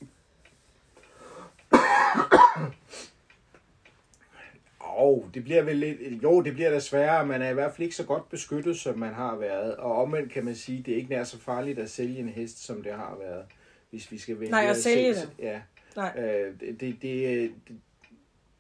Oh, 4.80 5.24
det 5.34 5.44
bliver 5.44 5.64
vel 5.64 5.76
lidt, 5.76 6.24
jo, 6.24 6.42
det 6.42 6.54
bliver 6.54 6.70
da 6.70 6.80
sværere. 6.80 7.26
Man 7.26 7.42
er 7.42 7.50
i 7.50 7.54
hvert 7.54 7.72
fald 7.72 7.84
ikke 7.84 7.96
så 7.96 8.04
godt 8.04 8.30
beskyttet, 8.30 8.80
som 8.80 8.98
man 8.98 9.14
har 9.14 9.36
været. 9.36 9.76
Og 9.76 9.96
omvendt 9.96 10.32
kan 10.34 10.46
man 10.46 10.56
sige, 10.56 10.84
det 10.84 10.94
er 10.94 10.98
ikke 10.98 11.10
nær 11.10 11.24
så 11.24 11.40
farligt 11.40 11.80
at 11.80 11.90
sælge 11.90 12.20
en 12.20 12.30
hest, 12.30 12.66
som 12.66 12.84
det 12.84 12.92
har 12.92 13.18
været. 13.20 13.46
Hvis 13.90 14.12
vi 14.12 14.18
skal 14.18 14.40
vælge 14.40 14.52
Nej, 14.52 14.66
at 14.66 14.78
sælge 14.78 15.14
det. 15.14 15.30
Ja, 15.40 15.62
Nej. 15.96 16.14
Øh, 16.18 16.60
det, 16.60 16.80
det, 16.80 17.02
det, 17.02 17.52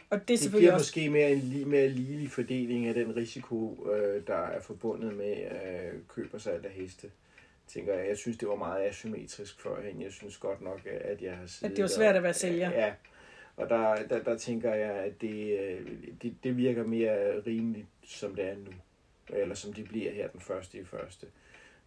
og 0.09 0.27
det, 0.27 0.33
er 0.33 0.43
det 0.43 0.51
bliver 0.51 0.73
også... 0.73 0.83
måske 0.83 1.09
mere 1.09 1.31
en 1.31 1.69
mere 1.69 1.87
ligelig 1.87 2.31
fordeling 2.31 2.87
af 2.87 2.93
den 2.93 3.15
risiko, 3.15 3.87
øh, 3.93 4.27
der 4.27 4.35
er 4.35 4.61
forbundet 4.61 5.13
med 5.13 5.37
øh, 5.51 5.99
køb 6.07 6.33
og 6.33 6.41
salg 6.41 6.65
af 6.65 6.71
heste. 6.71 7.11
Tænker 7.67 7.93
jeg, 7.93 8.07
jeg 8.07 8.17
synes, 8.17 8.37
det 8.37 8.47
var 8.47 8.55
meget 8.55 8.85
asymmetrisk 8.89 9.61
førhen. 9.61 10.01
Jeg 10.01 10.11
synes 10.11 10.37
godt 10.37 10.61
nok, 10.61 10.81
at 10.85 11.21
jeg 11.21 11.37
har 11.37 11.47
siddet... 11.47 11.71
At 11.71 11.77
det 11.77 11.81
var 11.81 11.87
svært 11.87 12.15
at 12.15 12.23
være 12.23 12.33
sælger. 12.33 12.71
Ja, 12.71 12.93
og 13.55 13.69
der, 13.69 13.95
der, 14.07 14.23
der 14.23 14.37
tænker 14.37 14.73
jeg, 14.73 14.91
at 14.91 15.21
det, 15.21 15.59
øh, 15.59 15.87
det, 16.21 16.35
det 16.43 16.57
virker 16.57 16.83
mere 16.83 17.39
rimeligt, 17.47 17.87
som 18.03 18.35
det 18.35 18.45
er 18.45 18.55
nu. 18.55 18.71
Eller 19.29 19.55
som 19.55 19.73
det 19.73 19.87
bliver 19.87 20.11
her 20.11 20.27
den 20.27 20.41
første 20.41 20.77
i 20.77 20.83
første. 20.83 21.27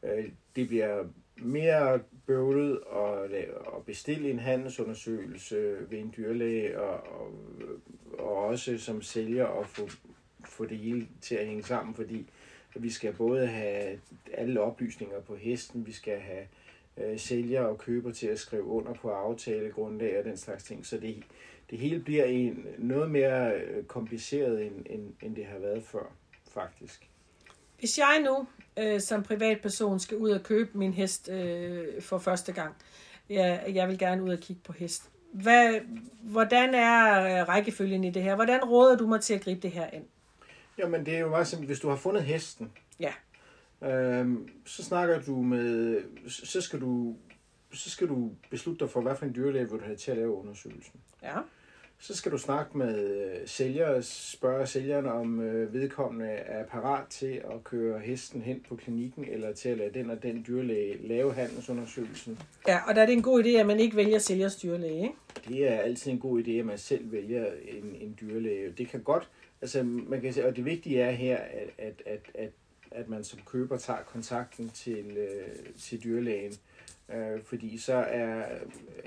Øh, 0.03 0.29
det 0.57 0.69
bliver 0.69 1.05
mere 1.37 2.01
bøvlet 2.27 2.81
at, 2.93 3.33
at 3.77 3.85
bestille 3.87 4.31
en 4.31 4.39
handelsundersøgelse 4.39 5.77
ved 5.91 5.99
en 5.99 6.15
dyrlæge, 6.17 6.81
og, 6.81 7.21
og, 7.21 7.33
og 8.19 8.37
også 8.37 8.79
som 8.79 9.03
sælger 9.03 9.47
at 9.47 9.67
få, 9.67 9.89
få 10.45 10.65
det 10.65 10.79
hele 10.79 11.09
til 11.21 11.35
at 11.35 11.47
hænge 11.47 11.63
sammen, 11.63 11.95
fordi 11.95 12.27
vi 12.77 12.91
skal 12.91 13.13
både 13.13 13.47
have 13.47 13.99
alle 14.33 14.61
oplysninger 14.61 15.21
på 15.21 15.37
hesten, 15.37 15.87
vi 15.87 15.93
skal 15.93 16.21
have 16.21 16.47
øh, 16.97 17.19
sælger 17.19 17.63
og 17.63 17.79
køber 17.79 18.13
til 18.13 18.27
at 18.27 18.39
skrive 18.39 18.65
under 18.65 18.95
på 18.95 19.11
aftalegrundlag 19.11 20.19
og 20.19 20.25
den 20.25 20.37
slags 20.37 20.65
ting, 20.65 20.87
så 20.87 20.99
det, 20.99 21.23
det 21.71 21.79
hele 21.79 22.01
bliver 22.01 22.25
en, 22.25 22.67
noget 22.79 23.11
mere 23.11 23.55
øh, 23.55 23.85
kompliceret, 23.85 24.67
end, 24.67 24.87
end, 24.91 25.15
end 25.23 25.37
det 25.37 25.47
har 25.47 25.59
været 25.59 25.83
før, 25.83 26.13
faktisk. 26.51 27.09
Hvis 27.83 27.99
jeg 27.99 28.23
nu 28.25 28.47
øh, 28.79 29.01
som 29.01 29.23
privatperson 29.23 30.01
skal 30.01 30.17
ud 30.17 30.31
og 30.31 30.43
købe 30.43 30.79
min 30.79 30.93
hest 30.93 31.29
øh, 31.29 32.03
for 32.03 32.19
første 32.19 32.53
gang, 32.53 32.75
jeg, 33.29 33.65
jeg 33.75 33.89
vil 33.89 33.99
gerne 33.99 34.23
ud 34.23 34.33
og 34.33 34.39
kigge 34.39 34.63
på 34.65 34.73
hest. 34.73 35.11
Hvad, 35.33 35.81
hvordan 36.23 36.75
er 36.75 37.23
øh, 37.23 37.49
rækkefølgen 37.49 38.05
i 38.05 38.11
det 38.11 38.23
her? 38.23 38.35
Hvordan 38.35 38.65
råder 38.65 38.97
du 38.97 39.07
mig 39.07 39.21
til 39.21 39.35
at 39.35 39.41
gribe 39.41 39.61
det 39.61 39.71
her 39.71 39.91
ind? 39.91 40.05
Jamen, 40.79 41.07
det 41.07 41.15
er 41.15 41.19
jo 41.19 41.29
meget 41.29 41.47
simpelt. 41.47 41.69
Hvis 41.69 41.81
du 41.81 41.89
har 41.89 41.97
fundet 41.97 42.23
hesten, 42.23 42.73
ja. 43.01 43.13
øhm, 43.83 44.49
så 44.67 44.85
snakker 44.85 45.21
du 45.21 45.43
med, 45.43 46.01
så 46.29 46.61
skal 46.61 46.81
du, 46.81 47.17
så 47.73 47.91
skal 47.91 48.09
du 48.09 48.31
beslutte 48.51 48.85
dig 48.85 48.91
for, 48.91 49.01
hvad 49.01 49.17
for 49.17 49.25
en 49.25 49.35
dyrlæge 49.35 49.71
vil 49.71 49.81
du 49.81 49.85
have 49.85 49.97
til 49.97 50.11
at 50.11 50.17
lave 50.17 50.35
undersøgelsen. 50.35 51.01
Ja. 51.23 51.39
Så 52.05 52.17
skal 52.17 52.33
du 52.33 52.39
snakke 52.39 52.79
med 52.79 53.09
øh, 53.09 53.37
sælger 53.47 53.89
og 53.89 54.05
spørge 54.05 54.67
sælgeren, 54.67 55.07
om 55.07 55.41
øh, 55.41 55.75
vedkommende 55.75 56.27
er 56.27 56.65
parat 56.65 57.07
til 57.09 57.43
at 57.45 57.65
køre 57.65 57.99
hesten 57.99 58.43
hen 58.43 58.65
på 58.69 58.77
klinikken, 58.77 59.25
eller 59.29 59.53
til 59.53 59.69
at 59.69 59.79
lade 59.79 59.95
den 59.95 60.11
og 60.11 60.23
den 60.23 60.45
dyrlæge 60.49 61.09
lave 61.09 61.35
handelsundersøgelsen. 61.35 62.39
Ja, 62.69 62.79
og 62.89 62.95
der 62.95 63.03
er 63.03 63.07
det 63.07 63.13
en 63.13 63.23
god 63.23 63.45
idé, 63.45 63.49
at 63.49 63.67
man 63.67 63.81
ikke 63.81 63.97
vælger 63.97 64.19
sælgers 64.19 64.57
dyrlæge, 64.57 65.03
ikke? 65.03 65.15
Det 65.49 65.69
er 65.69 65.79
altid 65.79 66.13
en 66.13 66.19
god 66.19 66.43
idé, 66.43 66.51
at 66.51 66.67
man 66.67 66.79
selv 66.79 67.13
vælger 67.13 67.47
en, 67.69 67.97
en 68.01 68.19
dyrlæge. 68.21 68.73
Det 68.79 68.89
kan 68.89 69.03
godt, 69.03 69.29
altså 69.63 69.83
man 69.83 70.21
kan 70.21 70.33
sige, 70.33 70.47
og 70.47 70.57
det 70.57 70.65
vigtige 70.65 71.01
er 71.01 71.11
her, 71.11 71.37
at, 71.37 71.69
at, 71.79 72.03
at, 72.07 72.21
at, 72.35 72.51
at 72.95 73.09
man 73.09 73.25
som 73.25 73.39
køber 73.47 73.77
tager 73.77 74.03
kontakten 74.03 74.71
til, 74.71 75.17
øh, 75.17 75.75
til 75.79 76.05
dyrlægen, 76.05 76.53
øh, 77.15 77.43
fordi 77.45 77.79
så 77.79 77.95
er 77.95 78.45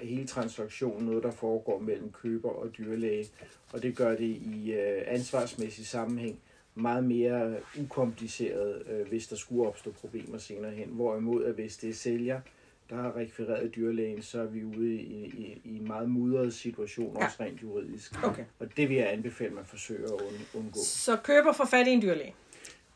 hele 0.03 0.27
transaktionen 0.27 1.05
noget, 1.05 1.23
der 1.23 1.31
foregår 1.31 1.79
mellem 1.79 2.11
køber 2.11 2.49
og 2.49 2.77
dyrlæge, 2.77 3.27
og 3.73 3.83
det 3.83 3.95
gør 3.95 4.09
det 4.09 4.37
i 4.55 4.73
øh, 4.73 5.01
ansvarsmæssig 5.07 5.87
sammenhæng 5.87 6.39
meget 6.75 7.03
mere 7.03 7.55
ukompliceret, 7.79 8.83
øh, 8.89 9.07
hvis 9.07 9.27
der 9.27 9.35
skulle 9.35 9.67
opstå 9.67 9.91
problemer 9.91 10.37
senere 10.37 10.71
hen. 10.71 10.87
Hvorimod, 10.87 11.43
at 11.43 11.53
hvis 11.53 11.77
det 11.77 11.89
er 11.89 11.93
sælger, 11.93 12.41
der 12.89 12.95
har 12.95 13.15
rekvireret 13.15 13.75
dyrlægen, 13.75 14.21
så 14.21 14.41
er 14.41 14.45
vi 14.45 14.63
ude 14.63 14.93
i, 14.93 15.25
i, 15.25 15.61
i 15.63 15.77
en 15.77 15.87
meget 15.87 16.09
mudret 16.09 16.53
situation, 16.53 17.17
ja. 17.19 17.25
også 17.25 17.37
rent 17.39 17.61
juridisk. 17.61 18.23
Okay. 18.23 18.43
Og 18.59 18.77
det 18.77 18.89
vil 18.89 18.97
jeg 18.97 19.11
anbefale, 19.11 19.49
at 19.49 19.55
man 19.55 19.65
forsøger 19.65 20.07
at 20.07 20.21
undgå. 20.53 20.79
Så 20.83 21.17
køber 21.23 21.53
får 21.53 21.65
fat 21.65 21.87
i 21.87 21.91
en 21.91 22.01
dyrlæge? 22.01 22.33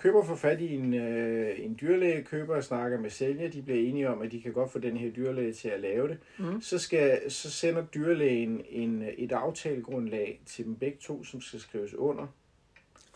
Køber 0.01 0.23
får 0.23 0.35
fat 0.35 0.61
i 0.61 0.75
en, 0.75 0.93
øh, 0.93 1.59
en 1.59 1.77
dyrlæge, 1.81 2.23
køber 2.23 2.55
og 2.55 2.63
snakker 2.63 2.99
med 2.99 3.09
sælger, 3.09 3.49
de 3.49 3.61
bliver 3.61 3.79
enige 3.89 4.09
om, 4.09 4.21
at 4.21 4.31
de 4.31 4.41
kan 4.41 4.53
godt 4.53 4.71
få 4.71 4.79
den 4.79 4.97
her 4.97 5.11
dyrlæge 5.11 5.53
til 5.53 5.69
at 5.69 5.79
lave 5.79 6.07
det. 6.07 6.17
Mm. 6.37 6.61
Så, 6.61 6.79
skal, 6.79 7.31
så 7.31 7.51
sender 7.51 7.85
dyrlægen 7.85 8.61
en, 8.69 9.03
et 9.17 9.31
aftalegrundlag 9.31 10.41
til 10.45 10.65
dem 10.65 10.75
begge 10.75 10.97
to, 11.01 11.23
som 11.23 11.41
skal 11.41 11.59
skrives 11.59 11.93
under. 11.93 12.27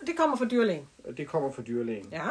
Og 0.02 0.08
det 0.08 0.18
kommer 0.18 0.38
fra 0.38 0.46
dyrlægen? 0.46 0.88
Og 1.04 1.18
det 1.18 1.28
kommer 1.28 1.52
fra 1.52 1.62
dyrlægen. 1.62 2.06
Ja. 2.12 2.28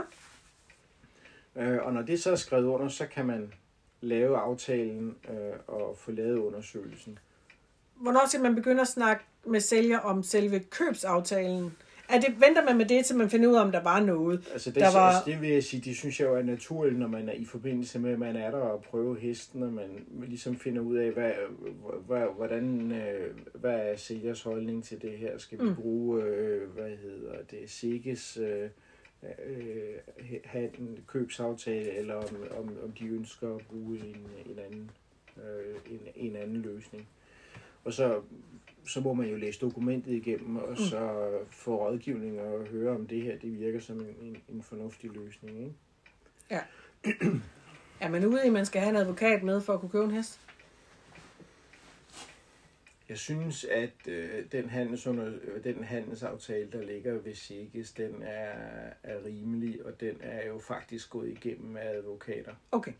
Øh, 1.56 1.86
og 1.86 1.92
når 1.92 2.02
det 2.02 2.22
så 2.22 2.30
er 2.30 2.36
skrevet 2.36 2.66
under, 2.66 2.88
så 2.88 3.06
kan 3.06 3.26
man 3.26 3.52
lave 4.00 4.36
aftalen 4.36 5.16
øh, 5.30 5.58
og 5.66 5.96
få 5.98 6.10
lavet 6.10 6.38
undersøgelsen. 6.38 7.18
Hvornår 7.94 8.28
skal 8.28 8.40
man 8.40 8.54
begynde 8.54 8.80
at 8.80 8.88
snakke 8.88 9.24
med 9.46 9.60
sælger 9.60 9.98
om 9.98 10.22
selve 10.22 10.60
købsaftalen? 10.60 11.76
Er 12.12 12.20
det, 12.20 12.40
venter 12.40 12.64
man 12.64 12.76
med 12.76 12.86
det, 12.86 13.04
til 13.04 13.16
man 13.16 13.30
finder 13.30 13.48
ud 13.48 13.54
af, 13.54 13.60
om 13.60 13.72
der 13.72 13.82
var 13.82 14.00
noget? 14.00 14.48
Altså 14.52 14.70
det, 14.70 14.80
der 14.80 14.92
var... 14.92 15.10
altså 15.10 15.30
det 15.30 15.40
vil 15.40 15.50
jeg 15.50 15.64
sige, 15.64 15.80
det 15.80 15.96
synes 15.96 16.20
jeg 16.20 16.26
jo 16.26 16.36
er 16.36 16.42
naturligt, 16.42 16.98
når 16.98 17.06
man 17.06 17.28
er 17.28 17.32
i 17.32 17.44
forbindelse 17.44 17.98
med, 17.98 18.12
at 18.12 18.18
man 18.18 18.36
er 18.36 18.50
der 18.50 18.58
og 18.58 18.82
prøver 18.82 19.14
hesten, 19.14 19.62
og 19.62 19.72
man 19.72 20.06
ligesom 20.26 20.56
finder 20.56 20.82
ud 20.82 20.96
af, 20.96 21.10
hvad, 21.10 21.32
hvad, 22.06 22.26
hvordan, 22.36 22.92
øh, 22.92 23.36
hvad 23.54 23.74
er 23.74 23.96
sælgers 23.96 24.42
holdning 24.42 24.84
til 24.84 25.02
det 25.02 25.18
her? 25.18 25.38
Skal 25.38 25.58
vi 25.58 25.64
mm. 25.64 25.74
bruge, 25.74 26.22
øh, 26.22 26.70
hvad 26.70 26.90
hedder 27.02 27.34
det, 27.50 27.70
Sikkes 27.70 28.36
øh, 28.36 28.68
øh, 29.22 29.94
have 30.44 30.78
en 30.78 30.98
købsaftale, 31.06 31.92
eller 31.92 32.14
om, 32.14 32.36
om, 32.58 32.76
om 32.84 32.92
de 32.92 33.06
ønsker 33.06 33.54
at 33.54 33.60
bruge 33.70 33.98
en, 33.98 34.26
en, 34.46 34.58
anden, 34.66 34.90
øh, 35.36 35.76
en, 35.90 36.00
en 36.16 36.36
anden 36.36 36.56
løsning. 36.56 37.08
Og 37.84 37.92
så, 37.92 38.20
så 38.86 39.00
må 39.00 39.12
man 39.12 39.28
jo 39.28 39.36
læse 39.36 39.60
dokumentet 39.60 40.12
igennem, 40.12 40.56
og 40.56 40.76
så 40.78 41.30
få 41.50 41.76
rådgivning 41.76 42.40
og 42.40 42.66
høre, 42.66 42.94
om 42.94 43.06
det 43.06 43.22
her 43.22 43.38
det 43.38 43.60
virker 43.60 43.80
som 43.80 44.00
en, 44.00 44.16
en, 44.20 44.36
en 44.48 44.62
fornuftig 44.62 45.10
løsning. 45.10 45.58
Ikke? 45.58 45.74
Ja. 46.50 46.60
Er 48.00 48.08
man 48.08 48.24
ude 48.24 48.44
i, 48.44 48.46
at 48.46 48.52
man 48.52 48.66
skal 48.66 48.80
have 48.80 48.90
en 48.90 48.96
advokat 48.96 49.42
med 49.42 49.60
for 49.60 49.72
at 49.72 49.80
kunne 49.80 49.90
købe 49.90 50.04
en 50.04 50.10
hest? 50.10 50.40
Jeg 53.08 53.18
synes, 53.18 53.64
at 53.64 54.08
øh, 54.08 54.44
den, 54.52 54.68
handelsunder, 54.68 55.32
øh, 55.42 55.64
den 55.64 55.84
handelsaftale, 55.84 56.68
der 56.72 56.82
ligger 56.82 57.12
ved 57.12 57.34
Sikkes, 57.34 57.92
den 57.92 58.22
er, 58.22 58.52
er 59.02 59.24
rimelig, 59.24 59.86
og 59.86 60.00
den 60.00 60.16
er 60.20 60.46
jo 60.46 60.58
faktisk 60.58 61.10
gået 61.10 61.28
igennem 61.28 61.76
af 61.76 61.88
advokater. 61.88 62.54
Okay. 62.72 62.92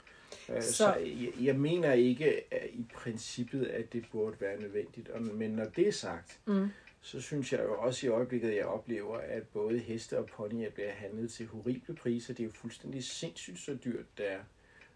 Øh, 0.49 0.63
Så- 0.63 0.73
så 0.73 0.95
jeg, 0.95 1.33
jeg 1.41 1.57
mener 1.57 1.93
ikke 1.93 2.55
at 2.55 2.67
i 2.73 2.85
princippet, 2.95 3.67
at 3.67 3.93
det 3.93 4.05
burde 4.13 4.37
være 4.41 4.61
nødvendigt. 4.61 5.09
Og- 5.09 5.23
Men 5.23 5.51
når 5.51 5.65
det 5.65 5.89
er 5.89 5.93
sagt, 5.93 6.41
Mm. 6.47 6.69
så 7.01 7.21
synes 7.21 7.53
jeg 7.53 7.61
jo 7.61 7.75
også 7.79 8.07
i 8.07 8.11
øjeblikket, 8.11 8.49
at 8.51 8.57
jeg 8.57 8.67
oplever, 8.67 9.17
at 9.19 9.43
både 9.43 9.79
heste 9.79 10.19
og 10.19 10.27
ponyer 10.27 10.71
bliver 10.71 10.91
handlet 10.91 11.31
til 11.33 11.47
horrible 11.47 11.95
priser. 11.95 12.35
Det 12.35 12.43
er 12.43 12.47
jo 12.47 12.53
fuldstændig 12.55 13.05
sindssygt 13.05 13.59
så 13.59 13.77
dyrt, 13.85 14.05
der 14.19 14.25
er. 14.25 14.39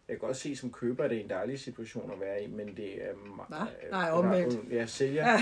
Jeg 0.09 0.17
kan 0.17 0.27
godt 0.27 0.37
se 0.37 0.57
som 0.57 0.73
køber, 0.73 1.05
at 1.05 1.11
det 1.11 1.19
er 1.19 1.23
en 1.23 1.31
dejlig 1.31 1.61
situation 1.61 2.11
at 2.13 2.21
være 2.21 2.43
i, 2.43 2.47
men 2.47 2.77
det 2.77 3.05
er... 3.05 3.13
Hva? 3.49 3.57
øh, 3.85 3.91
Nej, 3.91 4.11
omvendt. 4.11 4.73
Ja, 4.73 4.87
sælger, 4.87 5.29
Ja. 5.31 5.39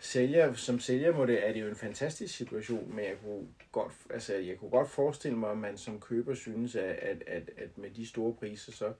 sælger, 0.00 0.54
som 0.54 0.80
sælger 0.80 1.12
må 1.16 1.26
det, 1.26 1.48
er 1.48 1.52
det 1.52 1.60
jo 1.60 1.66
en 1.68 1.74
fantastisk 1.76 2.36
situation, 2.36 2.88
men 2.96 3.04
jeg 3.04 3.14
kunne 3.24 3.46
godt, 3.72 3.92
altså, 4.10 4.34
jeg 4.34 4.56
kunne 4.58 4.70
godt 4.70 4.90
forestille 4.90 5.38
mig, 5.38 5.50
at 5.50 5.58
man 5.58 5.76
som 5.78 6.00
køber 6.00 6.34
synes, 6.34 6.76
at, 6.76 6.84
at, 6.84 7.22
at, 7.26 7.50
at 7.56 7.78
med 7.78 7.90
de 7.90 8.06
store 8.06 8.34
priser, 8.34 8.72
så 8.72 8.92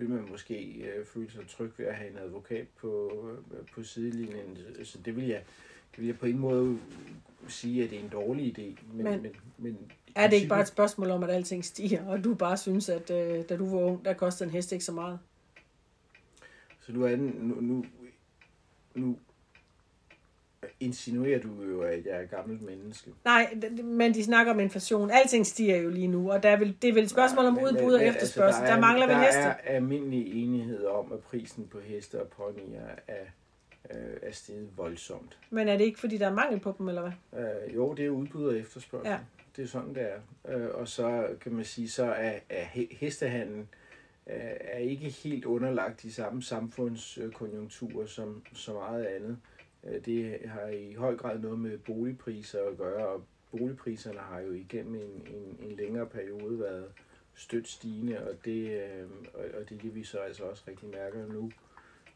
vil 0.00 0.10
man 0.10 0.24
måske 0.30 0.64
øh, 0.64 1.06
føle 1.06 1.30
sig 1.30 1.48
tryg 1.48 1.70
ved 1.78 1.86
at 1.86 1.94
have 1.94 2.10
en 2.10 2.18
advokat 2.18 2.66
på, 2.80 3.12
øh, 3.52 3.66
på 3.74 3.82
sidelinjen. 3.82 4.58
Så 4.84 4.98
det 5.04 5.16
vil 5.16 5.24
jeg, 5.26 5.42
det 5.92 5.98
vil 5.98 6.06
jeg 6.06 6.18
på 6.18 6.26
en 6.26 6.38
måde 6.38 6.78
sige, 7.48 7.84
at 7.84 7.90
det 7.90 7.98
er 7.98 8.02
en 8.02 8.08
dårlig 8.08 8.58
idé. 8.58 8.84
Men, 8.94 9.04
Men- 9.04 9.22
men, 9.22 9.32
men 9.58 9.78
Er 10.14 10.26
det 10.28 10.36
ikke 10.36 10.48
bare 10.48 10.60
et 10.60 10.68
spørgsmål 10.68 11.10
om, 11.10 11.22
at 11.22 11.30
alting 11.30 11.64
stiger, 11.64 12.06
og 12.06 12.24
du 12.24 12.34
bare 12.34 12.56
synes, 12.56 12.88
at 12.88 13.10
øh, 13.10 13.44
da 13.48 13.56
du 13.56 13.70
var 13.76 13.78
ung, 13.84 14.04
der 14.04 14.12
kostede 14.14 14.48
en 14.48 14.52
hest 14.52 14.72
ikke 14.72 14.84
så 14.84 14.92
meget? 14.92 15.18
Så 16.80 16.92
nu, 16.92 17.04
er 17.04 17.16
den, 17.16 17.26
nu, 17.40 17.60
nu, 17.60 17.84
nu 18.94 19.18
insinuerer 20.80 21.40
du 21.40 21.48
jo, 21.70 21.80
at 21.82 22.06
jeg 22.06 22.16
er 22.16 22.20
et 22.20 22.30
gammelt 22.30 22.62
menneske. 22.62 23.10
Nej, 23.24 23.54
men 23.84 24.14
de 24.14 24.24
snakker 24.24 24.52
om 24.52 24.60
inflation. 24.60 25.10
Alting 25.10 25.46
stiger 25.46 25.76
jo 25.76 25.90
lige 25.90 26.06
nu, 26.08 26.32
og 26.32 26.42
der 26.42 26.48
er 26.48 26.56
vel, 26.58 26.76
det 26.82 26.88
er 26.88 26.94
vel 26.94 27.04
et 27.04 27.10
spørgsmål 27.10 27.44
om 27.44 27.52
men- 27.54 27.64
udbud 27.64 27.92
og 27.92 28.00
men, 28.00 28.08
efterspørgsel. 28.08 28.60
altså, 28.60 28.74
der, 28.74 28.80
mangler 28.80 29.06
vel 29.06 29.14
der 29.16 29.22
heste. 29.22 29.40
Der 29.40 29.46
er 29.46 29.54
almindelig 29.76 30.44
enighed 30.44 30.84
om, 30.84 31.12
at 31.12 31.18
prisen 31.18 31.66
på 31.66 31.80
heste 31.80 32.20
og 32.22 32.28
ponyer 32.28 32.80
er, 33.08 33.24
øh, 33.90 34.16
er 34.22 34.32
steget 34.32 34.68
voldsomt. 34.76 35.38
Men 35.50 35.68
er 35.68 35.76
det 35.76 35.84
ikke, 35.84 36.00
fordi 36.00 36.18
der 36.18 36.26
er 36.26 36.34
mangel 36.34 36.60
på 36.60 36.74
dem, 36.78 36.88
eller 36.88 37.02
hvad? 37.30 37.44
Øh, 37.68 37.74
jo, 37.74 37.94
det 37.94 38.06
er 38.06 38.10
udbud 38.10 38.46
og 38.46 38.58
efterspørgsel. 38.58 39.10
Ja. 39.10 39.18
Det 39.56 39.62
er 39.64 39.68
sådan, 39.68 39.94
det 39.94 40.02
er. 40.02 40.54
Øh, 40.56 40.68
og 40.74 40.88
så 40.88 41.26
kan 41.40 41.52
man 41.52 41.64
sige, 41.64 41.88
så 41.88 42.04
er, 42.04 42.32
er 42.48 42.64
he- 42.64 42.96
hestehandlen 42.96 43.68
øh, 44.26 44.36
er 44.60 44.78
ikke 44.78 45.08
helt 45.08 45.44
underlagt 45.44 46.02
de 46.02 46.12
samme 46.12 46.42
samfundskonjunkturer 46.42 48.06
som 48.06 48.42
så 48.54 48.72
meget 48.72 49.04
andet. 49.04 49.38
Øh, 49.84 50.04
det 50.04 50.40
har 50.48 50.66
i 50.66 50.92
høj 50.92 51.16
grad 51.16 51.38
noget 51.38 51.58
med 51.58 51.78
boligpriser 51.78 52.62
at 52.70 52.76
gøre, 52.76 53.06
og 53.08 53.24
boligpriserne 53.50 54.18
har 54.18 54.40
jo 54.40 54.52
igennem 54.52 54.94
en, 54.94 55.26
en, 55.34 55.56
en 55.60 55.76
længere 55.76 56.06
periode 56.06 56.58
været 56.58 56.92
stødt 57.34 57.68
stigende, 57.68 58.28
og 58.30 58.44
det, 58.44 58.82
øh, 58.82 59.08
og, 59.34 59.44
og 59.60 59.68
det 59.68 59.76
er 59.76 59.80
det, 59.82 59.94
vi 59.94 60.04
så 60.04 60.18
altså 60.18 60.44
også 60.44 60.64
rigtig 60.68 60.88
mærker 60.88 61.26
nu 61.26 61.50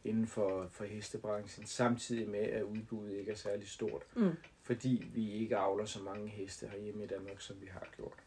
inden 0.05 0.27
for, 0.27 0.69
for 0.71 0.85
hestebranchen, 0.85 1.67
samtidig 1.67 2.29
med, 2.29 2.41
at 2.41 2.63
udbuddet 2.63 3.19
ikke 3.19 3.31
er 3.33 3.37
særlig 3.37 3.69
stort 3.69 4.03
Mm. 4.17 4.31
fordi 4.63 5.11
vi 5.15 5.33
ikke 5.33 5.57
avler 5.57 5.85
så 5.85 6.03
mange 6.03 6.29
heste 6.29 6.67
herhjemme 6.69 7.05
i 7.05 7.07
Danmark, 7.07 7.41
som 7.41 7.57
vi 7.61 7.67
har 7.67 7.89
gjort. 7.97 8.19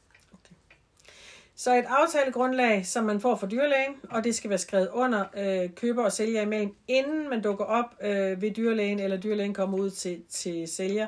Så 1.59 1.77
et 1.77 1.85
aftalegrundlag, 1.87 2.85
som 2.85 3.03
man 3.03 3.19
får 3.19 3.35
fra 3.35 3.47
dyrlægen, 3.47 3.95
og 4.09 4.23
det 4.23 4.35
skal 4.35 4.49
være 4.49 4.59
skrevet 4.59 4.89
under 4.93 5.25
øh, 5.37 5.69
køber 5.75 6.03
og 6.03 6.11
sælger 6.11 6.41
imellem, 6.41 6.75
inden 6.87 7.29
man 7.29 7.41
dukker 7.41 7.65
op 7.65 7.85
øh, 8.01 8.41
ved 8.41 8.51
dyrlægen, 8.51 8.99
eller 8.99 9.17
dyrlægen 9.17 9.53
kommer 9.53 9.77
ud 9.77 9.89
til, 9.89 10.23
til 10.29 10.67
sælger 10.67 11.07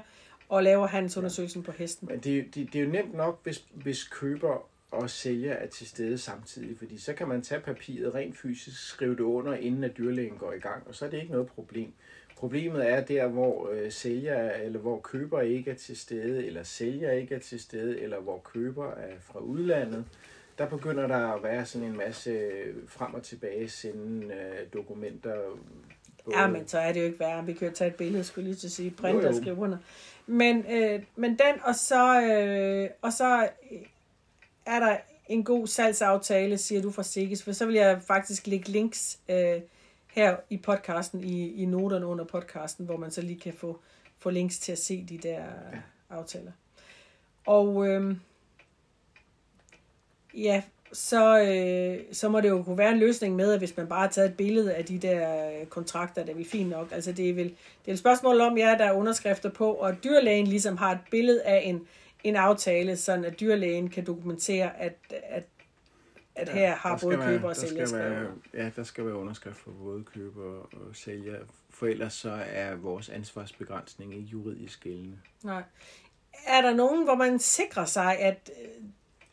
og 0.50 0.64
laver 0.64 0.88
handelsundersøgelsen 0.88 1.64
på 1.64 1.72
hesten. 1.72 2.08
Men 2.12 2.20
det, 2.20 2.56
det, 2.56 2.74
det 2.74 2.82
er 2.82 2.86
jo 2.86 2.92
nemt 2.92 3.14
nok, 3.14 3.40
hvis, 3.44 3.66
hvis 3.74 4.04
køber 4.04 4.70
og 4.92 5.10
sælger 5.10 5.54
er 5.54 5.68
til 5.68 5.88
stede 5.88 6.18
samtidig, 6.18 6.78
fordi 6.78 6.98
så 6.98 7.14
kan 7.14 7.28
man 7.28 7.42
tage 7.42 7.62
papiret 7.62 8.16
rent 8.16 8.38
fysisk, 8.38 8.88
skrive 8.88 9.16
det 9.16 9.20
under, 9.20 9.54
inden 9.54 9.84
at 9.84 9.98
dyrlægen 9.98 10.38
går 10.38 10.54
i 10.54 10.60
gang, 10.60 10.88
og 10.88 10.96
så 10.96 11.06
er 11.06 11.10
det 11.10 11.18
ikke 11.18 11.32
noget 11.32 11.48
problem. 11.48 11.94
Problemet 12.38 12.90
er 12.90 13.06
der, 13.06 13.28
hvor 13.28 13.70
øh, 13.72 13.92
sælger 13.92 14.52
eller 14.52 14.80
hvor 14.80 15.00
køber 15.00 15.42
ikke 15.42 15.72
er 15.72 15.76
til 15.76 15.98
stede, 15.98 16.46
eller 16.46 16.64
sælger 16.64 17.12
ikke 17.12 17.36
er 17.36 17.40
til 17.40 17.60
stede, 17.60 18.00
eller 18.00 18.20
hvor 18.20 18.42
køber 18.54 18.92
er 18.92 19.14
fra 19.20 19.40
udlandet. 19.40 20.06
Der 20.60 20.66
begynder 20.66 21.08
der 21.08 21.28
at 21.34 21.44
være 21.44 21.66
sådan 21.66 21.88
en 21.88 21.98
masse 21.98 22.50
frem 22.88 23.14
og 23.14 23.24
tilbage 23.24 23.70
sende 23.70 24.34
øh, 24.36 24.68
dokumenter. 24.74 25.36
både- 26.26 26.38
Ja, 26.40 26.48
men 26.48 26.68
så 26.68 26.80
er 26.80 26.94
det 26.94 27.00
jo 27.00 27.06
ikke 27.06 27.20
værre. 27.20 27.46
Vi 27.46 27.54
kan 27.54 27.68
jo 27.68 27.74
tage 27.74 27.88
et 27.90 27.96
billede, 27.96 28.24
skulle 28.24 28.46
lige 28.50 28.56
til 28.56 28.68
at 28.68 28.72
sige, 28.72 28.92
printe 28.92 29.22
Jo, 29.24 29.28
og 29.30 29.36
skrive 29.36 29.56
under. 29.58 29.78
Men, 30.28 30.66
øh, 30.72 31.04
men 31.16 31.30
den, 31.32 31.56
og 31.64 31.76
så, 31.76 32.22
øh, 32.22 32.90
og 33.02 33.14
så 33.14 33.50
er 34.66 34.80
der 34.80 34.98
en 35.28 35.44
god 35.44 35.68
salgsaftale, 35.68 36.58
siger 36.58 36.82
du 36.82 36.92
fra 36.92 37.04
Sikkes, 37.04 37.44
for 37.44 37.52
så 37.52 37.66
vil 37.66 37.76
jeg 37.76 38.02
faktisk 38.08 38.48
lægge 38.48 38.70
links 38.70 39.20
øh, 39.30 39.62
her 40.08 40.36
i 40.50 40.58
podcasten, 40.58 41.24
i, 41.24 41.54
i 41.62 41.66
noterne 41.66 42.06
under 42.06 42.26
podcasten, 42.26 42.86
hvor 42.86 42.98
man 42.98 43.12
så 43.12 43.22
lige 43.22 43.40
kan 43.40 43.54
få, 43.54 43.80
få 44.20 44.30
links 44.30 44.60
til 44.60 44.72
at 44.72 44.78
se 44.78 45.06
de 45.10 45.18
der 45.18 45.40
ja. 45.40 45.80
aftaler. 46.10 46.52
Og 47.46 47.88
øh, 47.88 48.16
ja, 50.34 50.64
så, 50.94 51.40
øh, 51.40 52.14
så 52.14 52.30
må 52.30 52.42
det 52.42 52.50
jo 52.50 52.64
kunne 52.64 52.78
være 52.78 52.92
en 52.92 53.00
løsning 53.00 53.36
med, 53.36 53.54
at 53.54 53.60
hvis 53.60 53.78
man 53.78 53.88
bare 53.88 54.02
har 54.02 54.08
taget 54.08 54.30
et 54.30 54.38
billede 54.38 54.74
af 54.74 54.86
de 54.86 54.98
der 54.98 55.50
øh, 55.50 55.66
kontrakter, 55.66 56.24
der 56.24 56.32
er 56.32 56.36
vel 56.36 56.46
fint 56.46 56.70
nok. 56.70 56.92
Altså 56.92 57.12
det 57.12 57.30
er 57.30 57.34
vel 57.34 57.46
det 57.86 57.88
er 57.88 57.92
et 57.92 58.00
spørgsmål 58.00 58.42
om, 58.42 58.58
ja, 58.58 58.76
der 58.80 58.86
er 58.86 58.92
underskrifter 58.92 59.50
på, 59.50 59.74
og 59.74 60.04
dyrlægen 60.04 60.48
ligesom 60.48 60.78
har 60.78 60.92
et 60.92 61.00
billede 61.12 61.44
af 61.44 61.62
en, 61.66 61.88
en 62.24 62.36
aftale, 62.36 62.98
sådan 62.98 63.26
at 63.26 63.40
dyrlægen 63.40 63.90
kan 63.90 64.06
dokumentere, 64.06 64.80
at, 64.80 64.98
at, 65.10 65.44
at 66.36 66.48
ja, 66.48 66.54
her 66.54 66.76
har 66.76 67.00
både 67.02 67.18
køber 67.18 67.50
og 67.50 67.56
sælger 67.56 67.86
skrevet. 67.86 68.28
Ja, 68.54 68.70
der 68.76 68.84
skal 68.84 69.06
være 69.06 69.16
underskrift 69.16 69.58
for 69.58 69.72
både 69.72 70.04
køber 70.04 70.70
og 70.72 70.96
sælger, 70.96 71.36
for 71.70 71.88
ellers 71.88 72.14
så 72.14 72.32
er 72.52 72.76
vores 72.76 73.10
ansvarsbegrænsning 73.10 74.14
ikke 74.14 74.28
juridisk 74.28 74.84
gældende. 74.84 75.18
Nej. 75.44 75.64
Er 76.48 76.62
der 76.62 76.74
nogen, 76.74 77.04
hvor 77.04 77.16
man 77.16 77.40
sikrer 77.40 77.86
sig, 77.86 78.20
at 78.20 78.52
øh, 78.62 78.84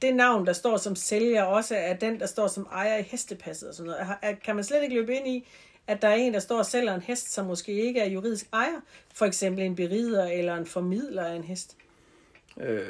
det 0.02 0.16
navn, 0.16 0.46
der 0.46 0.52
står 0.52 0.76
som 0.76 0.96
sælger, 0.96 1.42
også 1.42 1.76
er 1.76 1.94
den, 1.94 2.20
der 2.20 2.26
står 2.26 2.46
som 2.46 2.68
ejer 2.72 2.98
i 2.98 3.02
hestepasset 3.02 3.68
og 3.68 3.74
sådan 3.74 3.92
noget? 3.92 4.40
Kan 4.44 4.54
man 4.54 4.64
slet 4.64 4.82
ikke 4.82 4.94
løbe 4.94 5.14
ind 5.14 5.28
i, 5.28 5.46
at 5.86 6.02
der 6.02 6.08
er 6.08 6.14
en, 6.14 6.34
der 6.34 6.40
står 6.40 6.58
og 6.58 6.66
sælger 6.66 6.94
en 6.94 7.00
hest, 7.00 7.32
som 7.32 7.46
måske 7.46 7.72
ikke 7.72 8.00
er 8.00 8.08
juridisk 8.08 8.46
ejer? 8.52 8.80
For 9.14 9.26
eksempel 9.26 9.64
en 9.64 9.76
berider 9.76 10.26
eller 10.26 10.54
en 10.54 10.66
formidler 10.66 11.24
af 11.24 11.36
en 11.36 11.44
hest? 11.44 11.76
Øh, 12.60 12.88